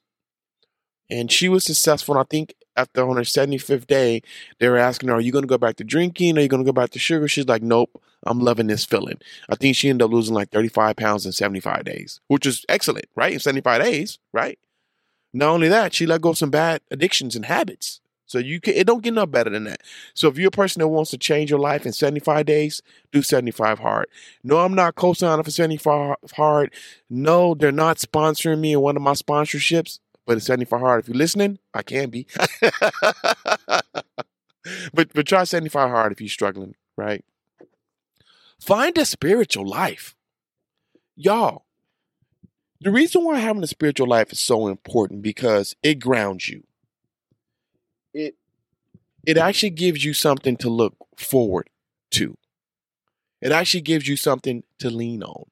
And 1.10 1.30
she 1.30 1.48
was 1.48 1.64
successful 1.64 2.14
and 2.14 2.20
I 2.22 2.26
think 2.30 2.54
after 2.80 3.08
on 3.08 3.16
her 3.16 3.22
75th 3.22 3.86
day 3.86 4.22
they 4.58 4.68
were 4.68 4.78
asking 4.78 5.08
her 5.08 5.16
are 5.16 5.20
you 5.20 5.32
going 5.32 5.42
to 5.42 5.48
go 5.48 5.58
back 5.58 5.76
to 5.76 5.84
drinking 5.84 6.38
are 6.38 6.40
you 6.40 6.48
going 6.48 6.64
to 6.64 6.68
go 6.68 6.72
back 6.72 6.90
to 6.90 6.98
sugar 6.98 7.28
she's 7.28 7.46
like 7.46 7.62
nope 7.62 8.02
I'm 8.26 8.40
loving 8.40 8.66
this 8.66 8.84
feeling. 8.84 9.18
I 9.48 9.56
think 9.56 9.76
she 9.76 9.88
ended 9.88 10.04
up 10.04 10.10
losing 10.10 10.34
like 10.34 10.50
35 10.50 10.96
pounds 10.96 11.24
in 11.24 11.32
75 11.32 11.84
days, 11.84 12.20
which 12.28 12.46
is 12.46 12.64
excellent, 12.68 13.06
right? 13.14 13.32
In 13.32 13.38
75 13.38 13.82
days, 13.82 14.18
right? 14.32 14.58
Not 15.32 15.50
only 15.50 15.68
that, 15.68 15.94
she 15.94 16.06
let 16.06 16.20
go 16.20 16.30
of 16.30 16.38
some 16.38 16.50
bad 16.50 16.82
addictions 16.90 17.36
and 17.36 17.46
habits. 17.46 18.00
So 18.26 18.38
you 18.38 18.60
can 18.60 18.74
it 18.74 18.86
don't 18.86 19.02
get 19.02 19.14
no 19.14 19.26
better 19.26 19.50
than 19.50 19.64
that. 19.64 19.80
So 20.14 20.28
if 20.28 20.38
you're 20.38 20.48
a 20.48 20.52
person 20.52 20.80
that 20.80 20.88
wants 20.88 21.10
to 21.10 21.18
change 21.18 21.50
your 21.50 21.58
life 21.58 21.84
in 21.84 21.92
75 21.92 22.46
days, 22.46 22.80
do 23.10 23.22
75 23.22 23.80
hard. 23.80 24.06
No, 24.44 24.58
I'm 24.58 24.74
not 24.74 24.94
co-signing 24.94 25.42
for 25.42 25.50
75 25.50 26.16
hard. 26.36 26.72
No, 27.08 27.54
they're 27.54 27.72
not 27.72 27.96
sponsoring 27.96 28.60
me 28.60 28.72
in 28.72 28.80
one 28.80 28.96
of 28.96 29.02
my 29.02 29.14
sponsorships, 29.14 29.98
but 30.26 30.36
it's 30.36 30.46
75 30.46 30.80
hard. 30.80 31.00
If 31.02 31.08
you're 31.08 31.16
listening, 31.16 31.58
I 31.74 31.82
can 31.82 32.10
be. 32.10 32.26
but 34.92 35.12
but 35.12 35.26
try 35.26 35.44
75 35.44 35.90
hard 35.90 36.12
if 36.12 36.20
you're 36.20 36.28
struggling, 36.28 36.74
right? 36.96 37.24
Find 38.60 38.96
a 38.98 39.04
spiritual 39.04 39.66
life. 39.66 40.14
Y'all, 41.16 41.64
the 42.80 42.90
reason 42.90 43.24
why 43.24 43.38
having 43.38 43.62
a 43.62 43.66
spiritual 43.66 44.06
life 44.06 44.32
is 44.32 44.40
so 44.40 44.68
important 44.68 45.22
because 45.22 45.74
it 45.82 46.00
grounds 46.00 46.48
you. 46.48 46.64
It 48.14 48.36
it 49.26 49.36
actually 49.36 49.70
gives 49.70 50.04
you 50.04 50.14
something 50.14 50.56
to 50.58 50.70
look 50.70 50.94
forward 51.16 51.68
to. 52.12 52.36
It 53.40 53.52
actually 53.52 53.82
gives 53.82 54.08
you 54.08 54.16
something 54.16 54.64
to 54.78 54.90
lean 54.90 55.22
on. 55.22 55.44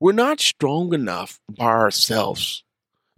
We're 0.00 0.12
not 0.12 0.40
strong 0.40 0.94
enough 0.94 1.40
by 1.48 1.66
ourselves 1.66 2.64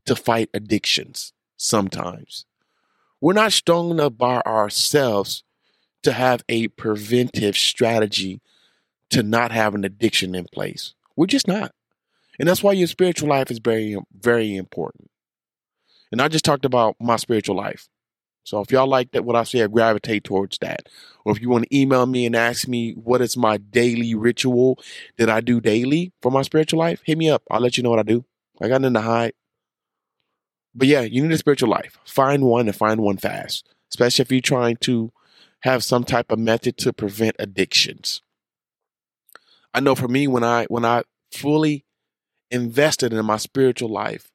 to 0.07 0.17
fight 0.17 0.51
addictions 0.55 1.33
sometimes. 1.57 2.45
We're 3.21 3.35
not 3.35 3.53
strong 3.53 3.91
enough 3.91 4.17
by 4.17 4.41
ourselves 4.41 5.45
to 6.03 6.13
have 6.13 6.45
a 6.49 6.69
preventive 6.69 7.57
strategy 7.57 8.41
to 9.11 9.23
not 9.23 9.53
have 9.53 9.75
an 9.75 9.85
addiction 9.85 10.35
in 10.35 10.47
place. 10.53 10.95
We're 11.17 11.27
just 11.27 11.47
not. 11.47 11.73
And 12.39 12.49
that's 12.49 12.63
why 12.63 12.73
your 12.73 12.89
spiritual 12.89 13.29
life 13.29 13.51
is 13.51 13.59
very, 13.59 13.97
very 14.19 14.57
important. 14.57 15.11
And 16.11 16.21
I 16.21 16.29
just 16.29 16.45
talked 16.45 16.65
about 16.65 16.97
my 17.01 17.17
spiritual 17.17 17.57
life. 17.57 17.89
So 18.45 18.61
if 18.61 18.73
y'all 18.73 18.89
like 18.89 19.13
that, 19.13 19.25
what 19.25 19.37
I 19.37 19.45
say, 19.45 19.63
I 19.63 19.69
gravitate 19.69 20.25
towards 20.25 20.59
that. 20.59 20.89
Or 21.25 21.33
if 21.33 21.41
you 21.41 21.49
want 21.49 21.65
to 21.69 21.77
email 21.77 22.07
me 22.07 22.27
and 22.27 22.35
ask 22.35 22.67
me 22.67 22.93
what 22.93 23.21
is 23.21 23.37
my 23.37 23.57
daily 23.57 24.15
ritual 24.15 24.81
that 25.17 25.31
I 25.31 25.41
do 25.41 25.61
daily 25.61 26.13
for 26.21 26.33
my 26.33 26.43
spiritual 26.43 26.81
life, 26.81 27.01
hit 27.05 27.17
me 27.19 27.31
up. 27.31 27.43
I'll 27.51 27.61
let 27.61 27.77
you 27.77 27.83
know 27.85 27.91
what 27.91 28.01
I 28.01 28.05
do. 28.05 28.25
I 28.61 28.69
got 28.69 28.81
nothing 28.81 28.95
to 28.95 29.01
hide. 29.01 29.35
But 30.75 30.89
yeah, 30.89 31.03
you 31.03 31.23
need 31.23 31.33
a 31.33 31.39
spiritual 31.39 31.69
life. 31.69 31.99
Find 32.05 32.45
one 32.45 32.67
and 32.67 32.77
find 32.77 33.01
one 33.01 33.19
fast, 33.19 33.69
especially 33.91 34.23
if 34.23 34.33
you're 34.33 34.41
trying 34.41 34.77
to 34.79 35.13
have 35.61 35.85
some 35.85 36.05
type 36.05 36.33
of 36.33 36.39
method 36.39 36.77
to 36.79 36.93
prevent 36.93 37.37
addictions. 37.39 38.23
I 39.75 39.81
know 39.81 39.95
for 39.95 40.09
me, 40.09 40.27
when 40.27 40.45
I 40.45 40.67
when 40.67 40.85
I 40.85 41.03
fully 41.33 41.85
invested 42.51 43.13
in 43.13 43.25
my 43.25 43.37
spiritual 43.37 43.89
life, 43.89 44.31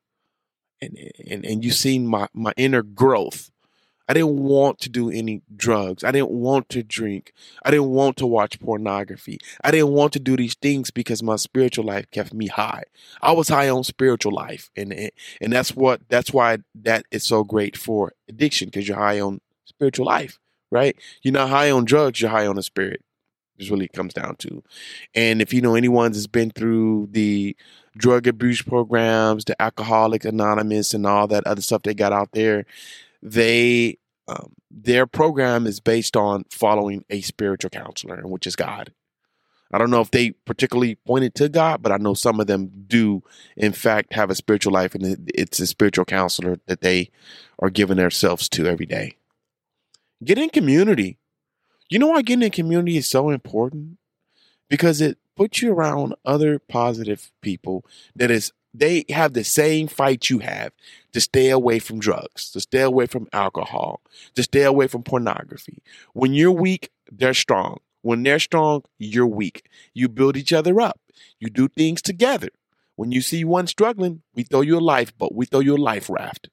and 0.82 0.98
and 1.30 1.46
and 1.46 1.66
you 1.66 1.72
seen 1.72 2.08
my 2.08 2.28
my 2.34 2.54
inner 2.58 2.82
growth 2.82 3.52
I 4.08 4.14
didn't 4.14 4.38
want 4.38 4.80
to 4.80 4.90
do 4.90 5.10
any 5.10 5.42
drugs. 5.56 6.04
I 6.04 6.12
didn't 6.12 6.32
want 6.32 6.70
to 6.70 6.84
drink. 6.84 7.34
I 7.64 7.72
didn't 7.72 7.90
want 7.90 8.18
to 8.18 8.28
watch 8.28 8.60
pornography. 8.60 9.40
I 9.64 9.72
didn't 9.72 9.90
want 9.90 10.14
to 10.14 10.20
do 10.20 10.38
these 10.38 10.56
things 10.56 10.92
because 10.92 11.22
my 11.22 11.36
spiritual 11.36 11.86
life 11.86 12.10
kept 12.12 12.34
me 12.34 12.48
high. 12.48 12.84
I 13.22 13.34
was 13.34 13.50
high 13.50 13.70
on 13.70 13.84
spiritual 13.84 14.34
life, 14.34 14.72
and 14.76 15.12
and 15.42 15.54
that's 15.54 15.76
what 15.76 16.02
that's 16.10 16.32
why 16.32 16.60
that 16.76 17.06
is 17.12 17.24
so 17.24 17.44
great 17.44 17.78
for 17.78 18.14
addiction 18.30 18.68
because 18.68 18.88
you're 18.88 18.98
high 18.98 19.20
on 19.20 19.42
spiritual 19.66 20.06
life, 20.06 20.40
right? 20.72 20.96
You're 21.22 21.34
not 21.34 21.50
high 21.50 21.70
on 21.72 21.86
drugs. 21.86 22.22
You're 22.22 22.32
high 22.32 22.48
on 22.48 22.56
the 22.56 22.64
spirit. 22.64 23.02
Is 23.60 23.72
really 23.72 23.88
comes 23.88 24.14
down 24.14 24.36
to. 24.38 24.64
And 25.16 25.42
if 25.42 25.52
you 25.52 25.62
know 25.62 25.74
anyone 25.74 26.12
that's 26.12 26.28
been 26.28 26.52
through 26.52 27.10
the 27.12 27.58
drug 27.98 28.28
abuse 28.28 28.62
programs, 28.62 29.46
the 29.46 29.60
Alcoholic 29.60 30.26
Anonymous, 30.26 30.94
and 30.94 31.08
all 31.08 31.28
that 31.28 31.48
other 31.48 31.62
stuff 31.62 31.82
they 31.82 31.96
got 31.96 32.14
out 32.14 32.34
there, 32.34 32.68
they 33.22 33.98
um, 34.28 34.54
their 34.70 35.08
program 35.08 35.66
is 35.66 35.80
based 35.80 36.18
on 36.18 36.46
following 36.52 37.06
a 37.10 37.22
spiritual 37.22 37.70
counselor, 37.70 38.22
which 38.28 38.46
is 38.46 38.56
God. 38.56 38.92
I 39.72 39.78
don't 39.78 39.90
know 39.90 40.02
if 40.02 40.12
they 40.12 40.32
particularly 40.32 40.96
pointed 40.96 41.36
to 41.36 41.50
God, 41.50 41.82
but 41.82 41.92
I 41.92 41.98
know 41.98 42.14
some 42.14 42.40
of 42.40 42.48
them 42.48 42.72
do, 42.88 43.24
in 43.58 43.74
fact, 43.74 44.14
have 44.14 44.30
a 44.30 44.36
spiritual 44.36 44.74
life, 44.74 44.96
and 44.96 45.30
it's 45.34 45.60
a 45.60 45.68
spiritual 45.68 46.06
counselor 46.06 46.60
that 46.68 46.82
they 46.82 47.10
are 47.60 47.70
giving 47.70 47.98
themselves 47.98 48.48
to 48.50 48.66
every 48.66 48.86
day. 48.86 49.18
Get 50.24 50.38
in 50.38 50.50
community. 50.50 51.18
You 51.90 52.00
know 52.00 52.08
why 52.08 52.22
getting 52.22 52.44
in 52.44 52.52
community 52.52 52.98
is 52.98 53.10
so 53.10 53.30
important? 53.30 53.98
Because 54.70 55.02
it 55.02 55.18
puts 55.36 55.62
you 55.62 55.72
around 55.74 56.16
other 56.26 56.60
positive 56.60 57.32
people 57.42 57.86
that 58.16 58.32
is 58.32 58.52
they 58.80 59.06
have 59.10 59.34
the 59.34 59.44
same 59.44 59.88
fight 59.88 60.30
you 60.30 60.40
have 60.40 60.72
to 61.14 61.22
stay 61.22 61.50
away 61.50 61.80
from 61.80 62.00
drugs, 62.00 62.52
to 62.52 62.60
stay 62.60 62.82
away 62.82 63.08
from 63.08 63.28
alcohol, 63.34 64.02
to 64.36 64.44
stay 64.44 64.64
away 64.64 64.88
from 64.88 65.04
pornography. 65.04 65.82
When 66.14 66.34
you're 66.34 66.52
weak, 66.52 66.90
they're 67.12 67.34
strong. 67.34 67.80
When 68.02 68.24
they're 68.24 68.40
strong, 68.40 68.84
you're 69.00 69.28
weak. 69.28 69.68
You 69.94 70.08
build 70.10 70.38
each 70.38 70.54
other 70.54 70.80
up. 70.80 71.00
You 71.40 71.50
do 71.50 71.68
things 71.68 72.02
together. 72.02 72.50
When 72.96 73.12
you 73.12 73.22
see 73.22 73.44
one 73.44 73.68
struggling, 73.68 74.22
we 74.34 74.44
throw 74.44 74.62
you 74.62 74.78
a 74.78 74.80
lifeboat, 74.80 75.34
we 75.34 75.46
throw 75.46 75.60
you 75.60 75.76
a 75.76 75.78
life 75.78 76.10
raft. 76.10 76.50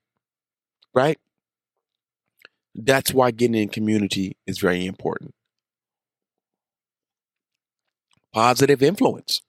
Right? 0.94 1.18
That's 2.75 3.12
why 3.12 3.31
getting 3.31 3.55
in 3.55 3.68
community 3.68 4.37
is 4.46 4.59
very 4.59 4.87
important. 4.87 5.35
Positive 8.33 8.83
influence. 8.83 9.42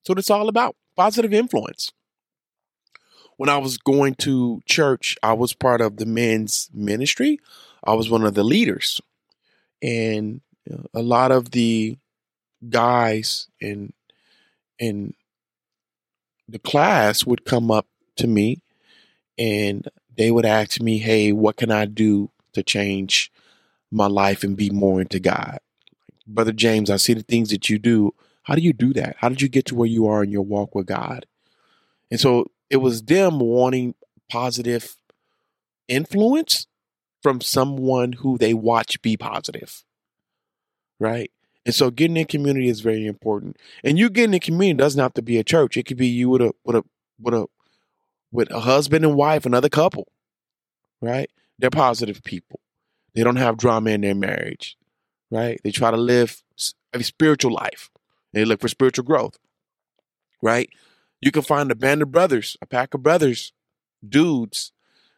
That's 0.00 0.10
what 0.10 0.18
it's 0.18 0.30
all 0.30 0.48
about 0.48 0.74
positive 0.98 1.32
influence. 1.32 1.92
When 3.36 3.48
I 3.48 3.58
was 3.58 3.78
going 3.78 4.16
to 4.16 4.60
church, 4.66 5.16
I 5.22 5.32
was 5.32 5.54
part 5.54 5.80
of 5.80 5.96
the 5.96 6.06
men's 6.06 6.68
ministry. 6.74 7.38
I 7.84 7.94
was 7.94 8.10
one 8.10 8.24
of 8.24 8.34
the 8.34 8.42
leaders. 8.42 9.00
And 9.80 10.40
a 10.92 11.02
lot 11.02 11.30
of 11.30 11.52
the 11.52 11.96
guys 12.68 13.46
in 13.60 13.92
in 14.80 15.14
the 16.48 16.58
class 16.58 17.24
would 17.24 17.44
come 17.44 17.70
up 17.70 17.86
to 18.16 18.26
me 18.26 18.60
and 19.38 19.88
they 20.16 20.32
would 20.32 20.44
ask 20.44 20.80
me, 20.80 20.98
"Hey, 20.98 21.30
what 21.30 21.56
can 21.56 21.70
I 21.70 21.84
do 21.84 22.30
to 22.54 22.62
change 22.64 23.30
my 23.90 24.08
life 24.08 24.42
and 24.42 24.56
be 24.56 24.70
more 24.70 25.00
into 25.00 25.20
God?" 25.20 25.58
Brother 26.26 26.52
James, 26.52 26.90
I 26.90 26.96
see 26.96 27.14
the 27.14 27.22
things 27.22 27.50
that 27.50 27.70
you 27.70 27.78
do. 27.78 28.14
How 28.48 28.54
do 28.54 28.62
you 28.62 28.72
do 28.72 28.94
that? 28.94 29.16
How 29.18 29.28
did 29.28 29.42
you 29.42 29.48
get 29.50 29.66
to 29.66 29.74
where 29.74 29.86
you 29.86 30.06
are 30.06 30.24
in 30.24 30.30
your 30.30 30.40
walk 30.40 30.74
with 30.74 30.86
God? 30.86 31.26
And 32.10 32.18
so 32.18 32.46
it 32.70 32.78
was 32.78 33.02
them 33.02 33.40
wanting 33.40 33.94
positive 34.30 34.96
influence 35.86 36.66
from 37.22 37.42
someone 37.42 38.14
who 38.14 38.38
they 38.38 38.54
watch 38.54 39.02
be 39.02 39.18
positive. 39.18 39.84
Right? 40.98 41.30
And 41.66 41.74
so 41.74 41.90
getting 41.90 42.16
in 42.16 42.24
community 42.24 42.68
is 42.68 42.80
very 42.80 43.06
important. 43.06 43.58
And 43.84 43.98
you 43.98 44.08
getting 44.08 44.32
in 44.32 44.40
community 44.40 44.78
doesn't 44.78 45.00
have 45.00 45.12
to 45.14 45.22
be 45.22 45.36
a 45.36 45.44
church. 45.44 45.76
It 45.76 45.82
could 45.82 45.98
be 45.98 46.06
you 46.06 46.30
with 46.30 46.40
a 46.40 46.54
with 46.64 46.76
a 46.76 46.84
with 47.20 47.34
a 47.34 47.46
with 48.32 48.50
a 48.50 48.60
husband 48.60 49.04
and 49.04 49.14
wife, 49.14 49.44
another 49.44 49.68
couple. 49.68 50.08
Right? 51.02 51.30
They're 51.58 51.68
positive 51.68 52.22
people. 52.24 52.60
They 53.14 53.22
don't 53.22 53.36
have 53.36 53.58
drama 53.58 53.90
in 53.90 54.00
their 54.00 54.14
marriage. 54.14 54.78
Right? 55.30 55.60
They 55.62 55.70
try 55.70 55.90
to 55.90 55.98
live 55.98 56.42
a 56.94 57.04
spiritual 57.04 57.52
life. 57.52 57.90
They 58.32 58.44
look 58.44 58.60
for 58.60 58.68
spiritual 58.68 59.04
growth, 59.04 59.38
right? 60.42 60.68
You 61.20 61.30
can 61.30 61.42
find 61.42 61.70
a 61.70 61.74
band 61.74 62.02
of 62.02 62.12
brothers, 62.12 62.56
a 62.62 62.66
pack 62.66 62.94
of 62.94 63.02
brothers, 63.02 63.52
dudes 64.06 64.72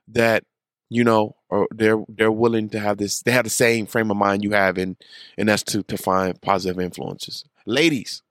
that 0.08 0.44
you 0.88 1.04
know 1.04 1.36
are 1.50 1.66
they're 1.70 2.02
they're 2.08 2.32
willing 2.32 2.68
to 2.70 2.80
have 2.80 2.98
this. 2.98 3.22
They 3.22 3.32
have 3.32 3.44
the 3.44 3.50
same 3.50 3.86
frame 3.86 4.10
of 4.10 4.16
mind 4.16 4.44
you 4.44 4.52
have, 4.52 4.78
and 4.78 4.96
and 5.36 5.48
that's 5.48 5.62
to 5.64 5.82
to 5.84 5.96
find 5.96 6.40
positive 6.40 6.80
influences. 6.80 7.44
Ladies, 7.66 8.22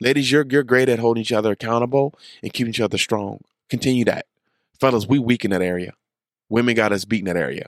ladies, 0.00 0.30
you're 0.30 0.46
you're 0.48 0.64
great 0.64 0.88
at 0.88 0.98
holding 0.98 1.20
each 1.20 1.32
other 1.32 1.52
accountable 1.52 2.14
and 2.42 2.52
keeping 2.52 2.70
each 2.70 2.80
other 2.80 2.98
strong. 2.98 3.40
Continue 3.68 4.04
that, 4.06 4.26
fellas. 4.80 5.06
We 5.06 5.18
weak 5.18 5.44
in 5.44 5.50
that 5.52 5.62
area. 5.62 5.92
Women 6.48 6.74
got 6.76 6.92
us 6.92 7.04
beat 7.04 7.20
in 7.20 7.24
that 7.26 7.36
area. 7.36 7.66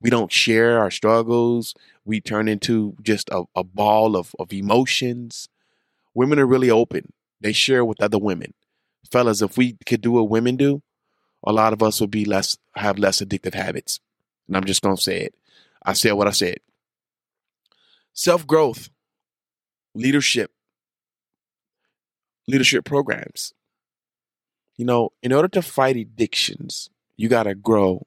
We 0.00 0.10
don't 0.10 0.30
share 0.30 0.78
our 0.78 0.90
struggles. 0.90 1.74
We 2.04 2.20
turn 2.20 2.46
into 2.46 2.94
just 3.02 3.28
a, 3.30 3.44
a 3.56 3.64
ball 3.64 4.16
of, 4.16 4.34
of 4.38 4.52
emotions 4.52 5.48
women 6.14 6.38
are 6.38 6.46
really 6.46 6.70
open. 6.70 7.12
They 7.40 7.52
share 7.52 7.84
with 7.84 8.02
other 8.02 8.18
women. 8.18 8.54
Fellas, 9.10 9.42
if 9.42 9.56
we 9.56 9.76
could 9.86 10.00
do 10.00 10.12
what 10.12 10.28
women 10.28 10.56
do, 10.56 10.82
a 11.44 11.52
lot 11.52 11.72
of 11.72 11.82
us 11.82 12.00
would 12.00 12.10
be 12.10 12.24
less 12.24 12.56
have 12.74 12.98
less 12.98 13.20
addictive 13.20 13.54
habits. 13.54 14.00
And 14.48 14.56
I'm 14.56 14.64
just 14.64 14.82
gonna 14.82 14.96
say 14.96 15.20
it. 15.20 15.34
I 15.84 15.92
said 15.92 16.12
what 16.12 16.28
I 16.28 16.30
said. 16.30 16.58
Self 18.14 18.46
growth, 18.46 18.88
leadership, 19.94 20.50
leadership 22.48 22.84
programs. 22.84 23.52
You 24.76 24.84
know, 24.84 25.10
in 25.22 25.32
order 25.32 25.48
to 25.48 25.62
fight 25.62 25.96
addictions, 25.96 26.88
you 27.16 27.28
gotta 27.28 27.54
grow 27.54 28.06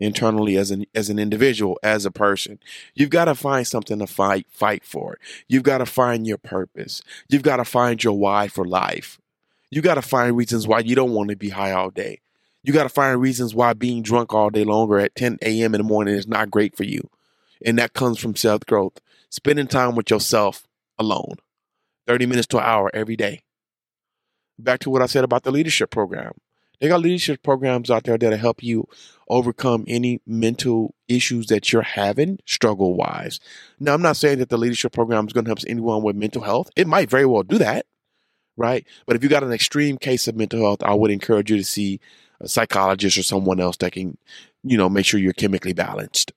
internally 0.00 0.56
as 0.56 0.70
an 0.70 0.86
as 0.94 1.10
an 1.10 1.18
individual, 1.18 1.78
as 1.82 2.04
a 2.04 2.10
person. 2.10 2.58
You've 2.94 3.10
got 3.10 3.26
to 3.26 3.34
find 3.34 3.66
something 3.66 3.98
to 3.98 4.06
fight 4.06 4.46
fight 4.50 4.84
for. 4.84 5.18
You've 5.46 5.62
got 5.62 5.78
to 5.78 5.86
find 5.86 6.26
your 6.26 6.38
purpose. 6.38 7.02
You've 7.28 7.42
got 7.42 7.56
to 7.56 7.64
find 7.64 8.02
your 8.02 8.14
why 8.14 8.48
for 8.48 8.64
life. 8.64 9.20
You 9.70 9.82
got 9.82 9.94
to 9.94 10.02
find 10.02 10.36
reasons 10.36 10.66
why 10.66 10.80
you 10.80 10.96
don't 10.96 11.12
want 11.12 11.30
to 11.30 11.36
be 11.36 11.50
high 11.50 11.72
all 11.72 11.90
day. 11.90 12.20
You 12.62 12.72
got 12.72 12.82
to 12.82 12.88
find 12.88 13.20
reasons 13.20 13.54
why 13.54 13.72
being 13.72 14.02
drunk 14.02 14.34
all 14.34 14.50
day 14.50 14.64
longer 14.64 14.98
at 14.98 15.14
10 15.14 15.38
a.m. 15.42 15.74
in 15.74 15.80
the 15.80 15.86
morning 15.86 16.14
is 16.14 16.26
not 16.26 16.50
great 16.50 16.76
for 16.76 16.84
you. 16.84 17.08
And 17.64 17.78
that 17.78 17.92
comes 17.92 18.18
from 18.18 18.36
self 18.36 18.66
growth. 18.66 19.00
Spending 19.30 19.68
time 19.68 19.94
with 19.94 20.10
yourself 20.10 20.66
alone, 20.98 21.36
30 22.08 22.26
minutes 22.26 22.48
to 22.48 22.58
an 22.58 22.64
hour 22.64 22.90
every 22.92 23.16
day. 23.16 23.42
Back 24.58 24.80
to 24.80 24.90
what 24.90 25.02
I 25.02 25.06
said 25.06 25.24
about 25.24 25.44
the 25.44 25.52
leadership 25.52 25.90
program. 25.90 26.32
They 26.80 26.88
got 26.88 27.00
leadership 27.00 27.42
programs 27.42 27.90
out 27.90 28.04
there 28.04 28.16
that'll 28.16 28.38
help 28.38 28.62
you 28.62 28.88
overcome 29.28 29.84
any 29.86 30.20
mental 30.26 30.94
issues 31.08 31.46
that 31.46 31.72
you're 31.72 31.82
having 31.82 32.38
struggle 32.46 32.94
wise. 32.94 33.38
Now, 33.78 33.94
I'm 33.94 34.02
not 34.02 34.16
saying 34.16 34.38
that 34.38 34.48
the 34.48 34.58
leadership 34.58 34.92
program 34.92 35.26
is 35.26 35.32
going 35.32 35.44
to 35.44 35.50
help 35.50 35.58
anyone 35.66 36.02
with 36.02 36.16
mental 36.16 36.42
health. 36.42 36.70
It 36.76 36.86
might 36.86 37.10
very 37.10 37.26
well 37.26 37.42
do 37.42 37.58
that, 37.58 37.86
right? 38.56 38.86
But 39.06 39.16
if 39.16 39.22
you 39.22 39.28
got 39.28 39.44
an 39.44 39.52
extreme 39.52 39.98
case 39.98 40.26
of 40.26 40.36
mental 40.36 40.60
health, 40.60 40.82
I 40.82 40.94
would 40.94 41.10
encourage 41.10 41.50
you 41.50 41.58
to 41.58 41.64
see 41.64 42.00
a 42.40 42.48
psychologist 42.48 43.18
or 43.18 43.22
someone 43.22 43.60
else 43.60 43.76
that 43.78 43.92
can, 43.92 44.16
you 44.64 44.78
know, 44.78 44.88
make 44.88 45.04
sure 45.04 45.20
you're 45.20 45.32
chemically 45.34 45.74
balanced. 45.74 46.32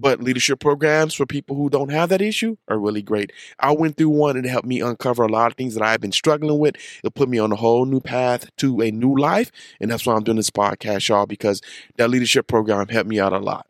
But 0.00 0.22
leadership 0.22 0.60
programs 0.60 1.14
for 1.14 1.26
people 1.26 1.56
who 1.56 1.68
don't 1.68 1.90
have 1.90 2.08
that 2.10 2.22
issue 2.22 2.56
are 2.68 2.78
really 2.78 3.02
great. 3.02 3.32
I 3.58 3.72
went 3.72 3.96
through 3.96 4.10
one 4.10 4.36
and 4.36 4.46
it 4.46 4.48
helped 4.48 4.68
me 4.68 4.80
uncover 4.80 5.24
a 5.24 5.28
lot 5.28 5.50
of 5.50 5.56
things 5.56 5.74
that 5.74 5.82
I've 5.82 6.00
been 6.00 6.12
struggling 6.12 6.58
with. 6.58 6.76
It 7.02 7.14
put 7.14 7.28
me 7.28 7.38
on 7.38 7.50
a 7.50 7.56
whole 7.56 7.84
new 7.84 8.00
path 8.00 8.48
to 8.58 8.80
a 8.80 8.92
new 8.92 9.16
life. 9.16 9.50
And 9.80 9.90
that's 9.90 10.06
why 10.06 10.14
I'm 10.14 10.22
doing 10.22 10.36
this 10.36 10.50
podcast, 10.50 11.08
y'all, 11.08 11.26
because 11.26 11.60
that 11.96 12.10
leadership 12.10 12.46
program 12.46 12.86
helped 12.88 13.08
me 13.08 13.18
out 13.18 13.32
a 13.32 13.38
lot. 13.38 13.66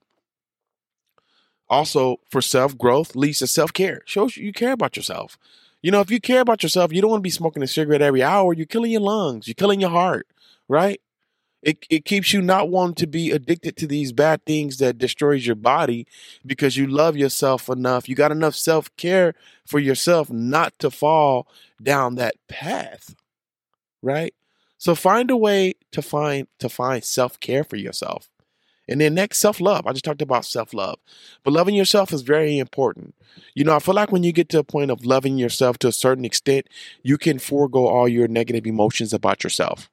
Also, 1.71 2.19
for 2.31 2.43
self 2.43 2.77
growth 2.77 3.15
leads 3.17 3.39
to 3.39 3.47
self 3.47 3.73
care. 3.73 4.03
Shows 4.05 4.37
you 4.37 4.53
care 4.53 4.73
about 4.73 4.97
yourself. 4.97 5.39
You 5.83 5.91
know, 5.91 6.01
if 6.01 6.11
you 6.11 6.21
care 6.21 6.41
about 6.41 6.63
yourself, 6.63 6.93
you 6.93 7.01
don't 7.01 7.11
want 7.11 7.21
to 7.21 7.27
be 7.27 7.31
smoking 7.31 7.63
a 7.63 7.67
cigarette 7.67 8.03
every 8.03 8.23
hour. 8.23 8.53
You're 8.53 8.67
killing 8.67 8.91
your 8.91 9.01
lungs. 9.01 9.47
You're 9.47 9.55
killing 9.55 9.81
your 9.81 9.91
heart, 9.91 10.27
right? 10.69 11.01
It 11.63 11.85
it 11.91 12.05
keeps 12.05 12.33
you 12.33 12.41
not 12.41 12.71
wanting 12.71 12.95
to 12.97 13.07
be 13.07 13.31
addicted 13.31 13.77
to 13.79 13.87
these 13.87 14.13
bad 14.13 14.45
things 14.45 14.79
that 14.79 14.99
destroys 14.99 15.47
your 15.47 15.57
body 15.57 16.07
because 16.47 16.77
you 16.77 16.87
love 16.87 17.17
yourself 17.17 17.69
enough. 17.69 18.09
You 18.09 18.15
got 18.15 18.33
enough 18.33 18.55
self-care 18.55 19.35
for 19.67 19.79
yourself 19.79 20.31
not 20.31 20.79
to 20.79 20.91
fall 20.91 21.49
down 21.83 22.15
that 22.15 22.37
path. 22.49 23.15
Right? 24.03 24.35
So 24.79 24.95
find 24.95 25.31
a 25.31 25.37
way 25.37 25.75
to 25.93 26.03
find 26.03 26.47
to 26.61 26.69
find 26.69 27.03
self-care 27.03 27.65
for 27.65 27.77
yourself. 27.77 28.29
And 28.89 29.01
then 29.01 29.15
next, 29.15 29.39
self 29.39 29.61
love. 29.61 29.87
I 29.87 29.93
just 29.93 30.05
talked 30.05 30.23
about 30.23 30.45
self 30.45 30.73
love. 30.73 30.99
But 31.45 31.53
loving 31.53 31.75
yourself 31.75 32.13
is 32.13 32.23
very 32.23 32.59
important. 32.59 33.15
You 33.55 33.65
know, 33.65 33.75
I 33.75 33.81
feel 33.81 33.95
like 33.95 34.11
when 34.11 34.23
you 34.23 34.33
get 34.33 34.49
to 34.51 34.59
a 34.59 34.65
point 34.65 34.91
of 34.91 35.05
loving 35.05 35.37
yourself 35.37 35.79
to 35.79 35.89
a 35.89 35.93
certain 35.93 36.25
extent, 36.25 36.69
you 37.03 37.19
can 37.19 37.39
forego 37.39 37.87
all 37.87 38.09
your 38.09 38.29
negative 38.29 38.67
emotions 38.67 39.13
about 39.13 39.45
yourself. 39.45 39.91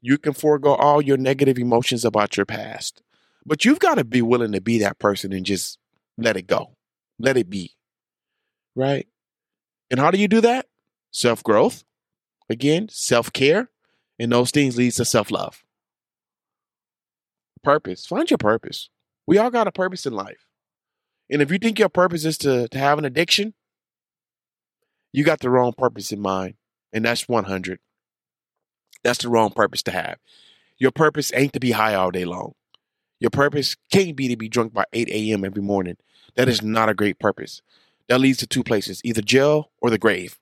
You 0.00 0.18
can 0.18 0.32
forego 0.32 0.74
all 0.74 1.02
your 1.02 1.16
negative 1.16 1.58
emotions 1.58 2.04
about 2.04 2.36
your 2.36 2.46
past. 2.46 3.02
But 3.46 3.64
you've 3.64 3.78
got 3.78 3.96
to 3.96 4.04
be 4.04 4.22
willing 4.22 4.52
to 4.52 4.60
be 4.60 4.78
that 4.78 4.98
person 4.98 5.32
and 5.32 5.44
just 5.46 5.78
let 6.16 6.36
it 6.36 6.46
go. 6.46 6.76
Let 7.18 7.36
it 7.36 7.48
be. 7.48 7.74
Right? 8.74 9.06
And 9.90 9.98
how 9.98 10.10
do 10.10 10.18
you 10.18 10.28
do 10.28 10.40
that? 10.42 10.66
Self 11.10 11.42
growth. 11.42 11.84
Again, 12.48 12.88
self 12.90 13.32
care. 13.32 13.70
And 14.18 14.30
those 14.30 14.50
things 14.50 14.76
leads 14.76 14.96
to 14.96 15.04
self 15.04 15.30
love. 15.30 15.64
Purpose. 17.62 18.06
Find 18.06 18.30
your 18.30 18.38
purpose. 18.38 18.90
We 19.26 19.38
all 19.38 19.50
got 19.50 19.66
a 19.66 19.72
purpose 19.72 20.06
in 20.06 20.12
life. 20.12 20.46
And 21.30 21.40
if 21.40 21.50
you 21.50 21.58
think 21.58 21.78
your 21.78 21.88
purpose 21.88 22.24
is 22.24 22.36
to, 22.38 22.68
to 22.68 22.78
have 22.78 22.98
an 22.98 23.04
addiction, 23.04 23.54
you 25.12 25.24
got 25.24 25.40
the 25.40 25.50
wrong 25.50 25.72
purpose 25.76 26.12
in 26.12 26.20
mind. 26.20 26.54
And 26.92 27.04
that's 27.04 27.28
100. 27.28 27.78
That's 29.02 29.18
the 29.18 29.28
wrong 29.28 29.50
purpose 29.50 29.82
to 29.84 29.90
have. 29.90 30.16
Your 30.78 30.90
purpose 30.90 31.32
ain't 31.34 31.52
to 31.52 31.60
be 31.60 31.72
high 31.72 31.94
all 31.94 32.10
day 32.10 32.24
long. 32.24 32.54
Your 33.18 33.30
purpose 33.30 33.76
can't 33.92 34.16
be 34.16 34.28
to 34.28 34.36
be 34.36 34.48
drunk 34.48 34.72
by 34.72 34.84
8 34.92 35.08
a.m. 35.08 35.44
every 35.44 35.62
morning. 35.62 35.96
That 36.36 36.48
is 36.48 36.62
not 36.62 36.88
a 36.88 36.94
great 36.94 37.18
purpose. 37.18 37.60
That 38.08 38.20
leads 38.20 38.38
to 38.38 38.46
two 38.46 38.64
places 38.64 39.00
either 39.04 39.22
jail 39.22 39.70
or 39.80 39.90
the 39.90 39.98
grave. 39.98 40.38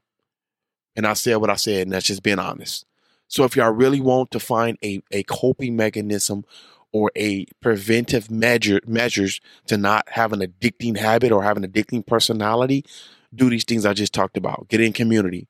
And 0.97 1.07
I 1.07 1.15
said 1.15 1.37
what 1.37 1.51
I 1.51 1.57
said, 1.57 1.83
and 1.83 1.93
that's 1.93 2.07
just 2.07 2.23
being 2.23 2.39
honest. 2.39 2.85
So 3.29 3.45
if 3.45 3.57
y'all 3.57 3.71
really 3.71 4.01
want 4.01 4.31
to 4.31 4.41
find 4.41 4.79
a, 4.83 5.03
a 5.11 5.23
coping 5.25 5.77
mechanism 5.77 6.45
or 6.93 7.11
a 7.15 7.47
preventive 7.61 8.31
measure 8.31 8.81
measures 8.87 9.41
to 9.67 9.77
not 9.77 10.09
have 10.11 10.33
an 10.33 10.41
addicting 10.41 10.97
habit 10.97 11.31
or 11.31 11.43
have 11.43 11.57
an 11.57 11.67
addicting 11.67 12.07
personality, 12.07 12.85
do 13.35 13.51
these 13.51 13.65
things 13.65 13.85
I 13.85 13.93
just 13.93 14.15
talked 14.15 14.37
about. 14.37 14.69
Get 14.69 14.81
in 14.81 14.93
community, 14.93 15.47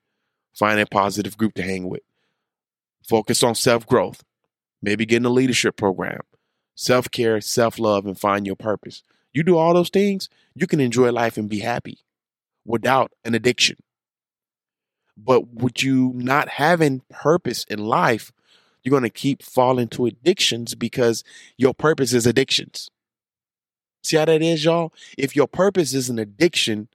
find 0.53 0.79
a 0.79 0.85
positive 0.85 1.37
group 1.37 1.53
to 1.55 1.63
hang 1.63 1.87
with, 1.87 2.01
focus 3.07 3.43
on 3.43 3.55
self 3.55 3.85
growth, 3.85 4.23
maybe 4.81 5.05
get 5.05 5.17
in 5.17 5.25
a 5.25 5.29
leadership 5.29 5.75
program, 5.75 6.21
self 6.75 7.09
care, 7.11 7.41
self 7.41 7.79
love, 7.79 8.05
and 8.05 8.19
find 8.19 8.45
your 8.45 8.55
purpose. 8.55 9.03
You 9.33 9.43
do 9.43 9.57
all 9.57 9.73
those 9.73 9.89
things, 9.89 10.29
you 10.55 10.67
can 10.67 10.79
enjoy 10.79 11.11
life 11.11 11.37
and 11.37 11.49
be 11.49 11.59
happy 11.59 11.99
without 12.65 13.11
an 13.23 13.35
addiction. 13.35 13.77
But 15.17 15.53
with 15.53 15.83
you 15.83 16.13
not 16.15 16.49
having 16.49 17.01
purpose 17.09 17.65
in 17.65 17.79
life, 17.79 18.31
you're 18.83 18.91
going 18.91 19.03
to 19.03 19.09
keep 19.09 19.43
falling 19.43 19.89
to 19.89 20.05
addictions 20.05 20.75
because 20.75 21.23
your 21.57 21.73
purpose 21.73 22.13
is 22.13 22.25
addictions. 22.25 22.89
See 24.03 24.15
how 24.15 24.25
that 24.25 24.41
is, 24.41 24.63
y'all? 24.63 24.93
If 25.17 25.35
your 25.35 25.47
purpose 25.47 25.93
is 25.93 26.09
an 26.09 26.19
addiction, 26.19 26.87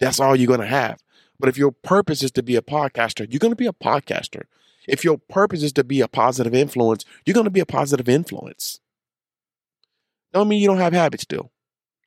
that's 0.00 0.18
all 0.18 0.34
you're 0.34 0.48
going 0.48 0.60
to 0.60 0.66
have. 0.66 1.00
But 1.38 1.48
if 1.48 1.56
your 1.56 1.72
purpose 1.72 2.22
is 2.22 2.32
to 2.32 2.42
be 2.42 2.56
a 2.56 2.62
podcaster, 2.62 3.26
you're 3.30 3.38
going 3.38 3.52
to 3.52 3.56
be 3.56 3.66
a 3.66 3.72
podcaster. 3.72 4.42
If 4.86 5.04
your 5.04 5.18
purpose 5.18 5.62
is 5.62 5.72
to 5.74 5.84
be 5.84 6.00
a 6.00 6.08
positive 6.08 6.54
influence, 6.54 7.04
you're 7.24 7.34
going 7.34 7.44
to 7.44 7.50
be 7.50 7.60
a 7.60 7.66
positive 7.66 8.08
influence. 8.08 8.80
Don't 10.32 10.48
mean 10.48 10.60
you 10.60 10.68
don't 10.68 10.78
have 10.78 10.92
habits 10.92 11.22
still. 11.22 11.50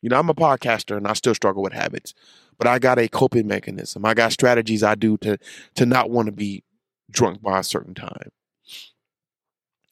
You 0.01 0.09
know, 0.09 0.19
I'm 0.19 0.29
a 0.29 0.35
podcaster 0.35 0.95
and 0.95 1.07
I 1.07 1.13
still 1.13 1.33
struggle 1.33 1.63
with 1.63 1.73
habits, 1.73 2.13
but 2.57 2.67
I 2.67 2.77
got 2.77 2.99
a 2.99 3.07
coping 3.07 3.47
mechanism. 3.47 4.05
I 4.05 4.13
got 4.13 4.31
strategies 4.31 4.83
I 4.83 4.95
do 4.95 5.17
to 5.17 5.37
to 5.75 5.85
not 5.85 6.09
want 6.09 6.27
to 6.27 6.31
be 6.31 6.63
drunk 7.09 7.41
by 7.41 7.59
a 7.59 7.63
certain 7.63 7.95
time 7.95 8.31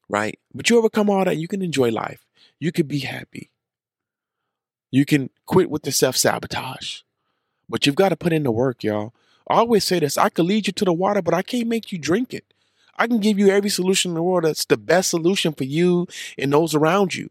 right? 0.10 0.40
But 0.54 0.70
you 0.70 0.78
overcome 0.78 1.10
all 1.10 1.26
that, 1.26 1.38
you 1.38 1.48
can 1.48 1.62
enjoy 1.62 1.90
life. 1.90 2.26
You 2.60 2.72
can 2.72 2.88
be 2.88 3.00
happy. 3.00 3.52
You 4.92 5.06
can 5.06 5.30
quit 5.46 5.70
with 5.70 5.84
the 5.84 5.92
self 5.92 6.16
sabotage. 6.16 7.02
But 7.68 7.86
you've 7.86 7.96
got 7.96 8.10
to 8.10 8.16
put 8.16 8.34
in 8.34 8.44
the 8.44 8.52
work, 8.52 8.84
y'all. 8.84 9.14
I 9.50 9.56
always 9.56 9.84
say 9.84 10.00
this 10.00 10.18
I 10.18 10.30
could 10.30 10.46
lead 10.46 10.68
you 10.68 10.74
to 10.74 10.86
the 10.86 10.94
water, 10.94 11.22
but 11.22 11.34
I 11.34 11.42
can't 11.42 11.68
make 11.68 11.92
you 11.92 11.98
drink 11.98 12.34
it. 12.34 12.54
I 12.96 13.08
can 13.08 13.20
give 13.20 13.38
you 13.38 13.50
every 13.50 13.70
solution 13.70 14.12
in 14.12 14.16
the 14.16 14.24
world 14.24 14.46
that's 14.46 14.66
the 14.66 14.78
best 14.78 15.10
solution 15.10 15.54
for 15.54 15.66
you 15.66 16.08
and 16.38 16.52
those 16.52 16.74
around 16.74 17.16
you. 17.16 17.30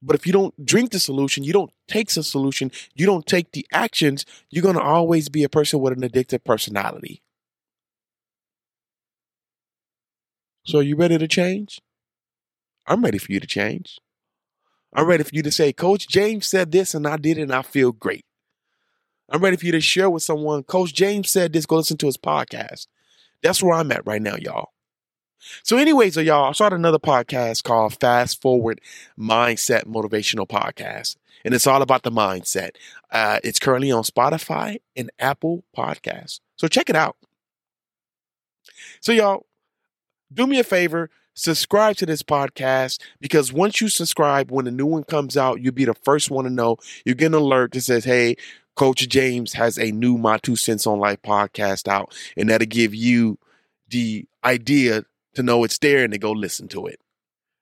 But 0.00 0.16
if 0.16 0.26
you 0.26 0.32
don't 0.32 0.64
drink 0.64 0.90
the 0.90 0.98
solution, 0.98 1.44
you 1.44 1.52
don't 1.52 1.72
take 1.86 2.10
the 2.10 2.22
solution, 2.22 2.72
you 2.94 3.06
don't 3.06 3.26
take 3.26 3.52
the 3.52 3.66
actions, 3.72 4.26
you're 4.50 4.62
going 4.62 4.76
to 4.76 4.82
always 4.82 5.28
be 5.28 5.44
a 5.44 5.48
person 5.48 5.80
with 5.80 5.92
an 5.92 6.08
addictive 6.08 6.44
personality. 6.44 7.22
So, 10.64 10.78
are 10.78 10.82
you 10.82 10.96
ready 10.96 11.18
to 11.18 11.28
change? 11.28 11.80
I'm 12.86 13.02
ready 13.02 13.18
for 13.18 13.32
you 13.32 13.40
to 13.40 13.46
change. 13.46 13.98
I'm 14.94 15.06
ready 15.06 15.24
for 15.24 15.34
you 15.34 15.42
to 15.42 15.50
say, 15.50 15.72
Coach 15.72 16.08
James 16.08 16.46
said 16.46 16.70
this 16.70 16.94
and 16.94 17.06
I 17.06 17.16
did 17.16 17.38
it 17.38 17.42
and 17.42 17.54
I 17.54 17.62
feel 17.62 17.92
great. 17.92 18.24
I'm 19.30 19.42
ready 19.42 19.56
for 19.56 19.66
you 19.66 19.72
to 19.72 19.80
share 19.80 20.10
with 20.10 20.22
someone, 20.22 20.62
Coach 20.64 20.92
James 20.92 21.30
said 21.30 21.52
this, 21.52 21.64
go 21.64 21.76
listen 21.76 21.96
to 21.98 22.06
his 22.06 22.18
podcast. 22.18 22.86
That's 23.42 23.62
where 23.62 23.74
I'm 23.74 23.90
at 23.90 24.06
right 24.06 24.20
now, 24.20 24.36
y'all. 24.36 24.70
So, 25.62 25.76
anyways, 25.76 26.16
y'all, 26.16 26.50
I 26.50 26.52
started 26.52 26.76
another 26.76 26.98
podcast 26.98 27.64
called 27.64 27.98
Fast 28.00 28.40
Forward 28.40 28.80
Mindset 29.18 29.84
Motivational 29.84 30.48
Podcast. 30.48 31.16
And 31.44 31.54
it's 31.54 31.66
all 31.66 31.82
about 31.82 32.04
the 32.04 32.12
mindset. 32.12 32.76
Uh, 33.10 33.40
it's 33.42 33.58
currently 33.58 33.90
on 33.90 34.04
Spotify 34.04 34.80
and 34.94 35.10
Apple 35.18 35.64
Podcasts. 35.76 36.40
So 36.56 36.68
check 36.68 36.88
it 36.88 36.96
out. 36.96 37.16
So, 39.00 39.12
y'all, 39.12 39.46
do 40.32 40.46
me 40.46 40.58
a 40.58 40.64
favor 40.64 41.10
subscribe 41.34 41.96
to 41.96 42.06
this 42.06 42.22
podcast 42.22 43.00
because 43.20 43.52
once 43.52 43.80
you 43.80 43.88
subscribe, 43.88 44.50
when 44.50 44.66
a 44.66 44.70
new 44.70 44.86
one 44.86 45.04
comes 45.04 45.36
out, 45.36 45.60
you'll 45.60 45.72
be 45.72 45.84
the 45.84 45.94
first 45.94 46.30
one 46.30 46.44
to 46.44 46.50
know. 46.50 46.76
You 47.04 47.14
get 47.14 47.26
an 47.26 47.34
alert 47.34 47.72
that 47.72 47.82
says, 47.82 48.04
hey, 48.04 48.36
Coach 48.74 49.08
James 49.08 49.52
has 49.54 49.78
a 49.78 49.92
new 49.92 50.16
My 50.16 50.38
Two 50.38 50.56
Cents 50.56 50.86
on 50.86 50.98
Life 50.98 51.20
podcast 51.22 51.88
out, 51.88 52.14
and 52.36 52.48
that'll 52.48 52.66
give 52.66 52.94
you 52.94 53.38
the 53.88 54.26
idea 54.44 55.04
to 55.34 55.42
know 55.42 55.64
it's 55.64 55.78
there 55.78 56.04
and 56.04 56.12
to 56.12 56.18
go 56.18 56.32
listen 56.32 56.68
to 56.68 56.86
it. 56.86 57.00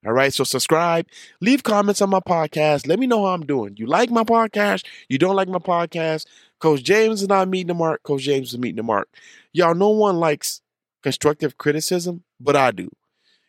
All 0.06 0.12
right, 0.12 0.33
so 0.33 0.44
subscribe, 0.44 1.06
leave 1.42 1.62
comments 1.62 2.00
on 2.00 2.09
my 2.09 2.20
podcast. 2.20 2.87
Let 2.87 2.98
me 2.98 3.06
know 3.06 3.26
how 3.26 3.35
I'm 3.35 3.44
doing. 3.44 3.76
You 3.76 3.87
like 3.87 4.11
my 4.11 4.24
podcast? 4.24 4.87
You 5.11 5.18
don't 5.18 5.37
like 5.37 5.48
my 5.48 5.59
podcast? 5.59 6.24
Coach 6.59 6.83
James 6.83 7.20
is 7.20 7.28
not 7.28 7.48
meeting 7.48 7.66
the 7.66 7.74
mark. 7.74 8.02
Coach 8.02 8.22
James 8.22 8.54
is 8.54 8.59
meeting 8.59 8.76
the 8.76 8.83
mark. 8.83 9.09
Y'all, 9.52 9.74
no 9.74 9.90
one 9.90 10.16
likes 10.16 10.62
constructive 11.02 11.59
criticism, 11.59 12.24
but 12.40 12.56
I 12.56 12.70
do. 12.70 12.90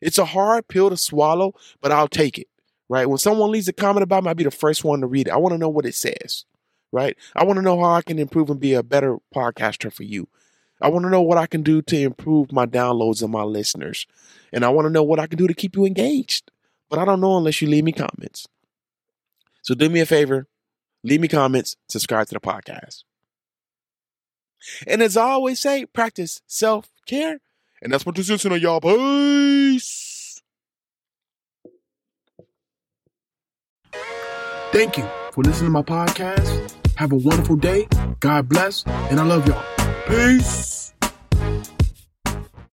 It's 0.01 0.17
a 0.17 0.25
hard 0.25 0.67
pill 0.67 0.89
to 0.89 0.97
swallow, 0.97 1.53
but 1.79 1.93
I'll 1.93 2.09
take 2.09 2.37
it. 2.37 2.47
Right? 2.89 3.07
When 3.07 3.17
someone 3.17 3.51
leaves 3.51 3.69
a 3.69 3.73
comment 3.73 4.03
about 4.03 4.23
me, 4.23 4.29
I'll 4.29 4.35
be 4.35 4.43
the 4.43 4.51
first 4.51 4.83
one 4.83 4.99
to 4.99 5.07
read 5.07 5.27
it. 5.27 5.31
I 5.31 5.37
want 5.37 5.53
to 5.53 5.57
know 5.57 5.69
what 5.69 5.85
it 5.85 5.95
says. 5.95 6.43
Right? 6.91 7.15
I 7.33 7.45
want 7.45 7.55
to 7.55 7.63
know 7.63 7.79
how 7.79 7.91
I 7.91 8.01
can 8.01 8.19
improve 8.19 8.49
and 8.49 8.59
be 8.59 8.73
a 8.73 8.83
better 8.83 9.19
podcaster 9.33 9.93
for 9.93 10.03
you. 10.03 10.27
I 10.81 10.89
want 10.89 11.03
to 11.05 11.09
know 11.09 11.21
what 11.21 11.37
I 11.37 11.47
can 11.47 11.63
do 11.63 11.81
to 11.83 11.97
improve 11.97 12.51
my 12.51 12.65
downloads 12.65 13.21
and 13.21 13.31
my 13.31 13.43
listeners. 13.43 14.07
And 14.51 14.65
I 14.65 14.69
want 14.69 14.85
to 14.85 14.89
know 14.89 15.03
what 15.03 15.19
I 15.19 15.27
can 15.27 15.37
do 15.37 15.47
to 15.47 15.53
keep 15.53 15.75
you 15.75 15.85
engaged. 15.85 16.51
But 16.89 16.99
I 16.99 17.05
don't 17.05 17.21
know 17.21 17.37
unless 17.37 17.61
you 17.61 17.67
leave 17.67 17.83
me 17.83 17.91
comments. 17.91 18.47
So 19.61 19.75
do 19.75 19.89
me 19.89 19.99
a 19.99 20.05
favor, 20.05 20.47
leave 21.03 21.21
me 21.21 21.27
comments, 21.27 21.77
subscribe 21.87 22.27
to 22.27 22.33
the 22.33 22.39
podcast. 22.39 23.03
And 24.87 25.01
as 25.01 25.17
I 25.17 25.23
always 25.23 25.59
say, 25.59 25.85
practice 25.85 26.41
self 26.47 26.89
care 27.05 27.39
and 27.81 27.91
that's 27.91 28.05
what 28.05 28.15
this 28.15 28.29
is, 28.29 28.43
y'all. 28.43 28.79
Peace. 28.79 30.41
Thank 34.71 34.97
you 34.97 35.09
for 35.31 35.43
listening 35.43 35.67
to 35.67 35.71
my 35.71 35.81
podcast. 35.81 36.73
Have 36.95 37.11
a 37.11 37.15
wonderful 37.15 37.55
day. 37.55 37.87
God 38.19 38.47
bless. 38.47 38.85
And 38.85 39.19
I 39.19 39.23
love 39.23 39.47
y'all. 39.47 39.65
Peace. 40.07 40.93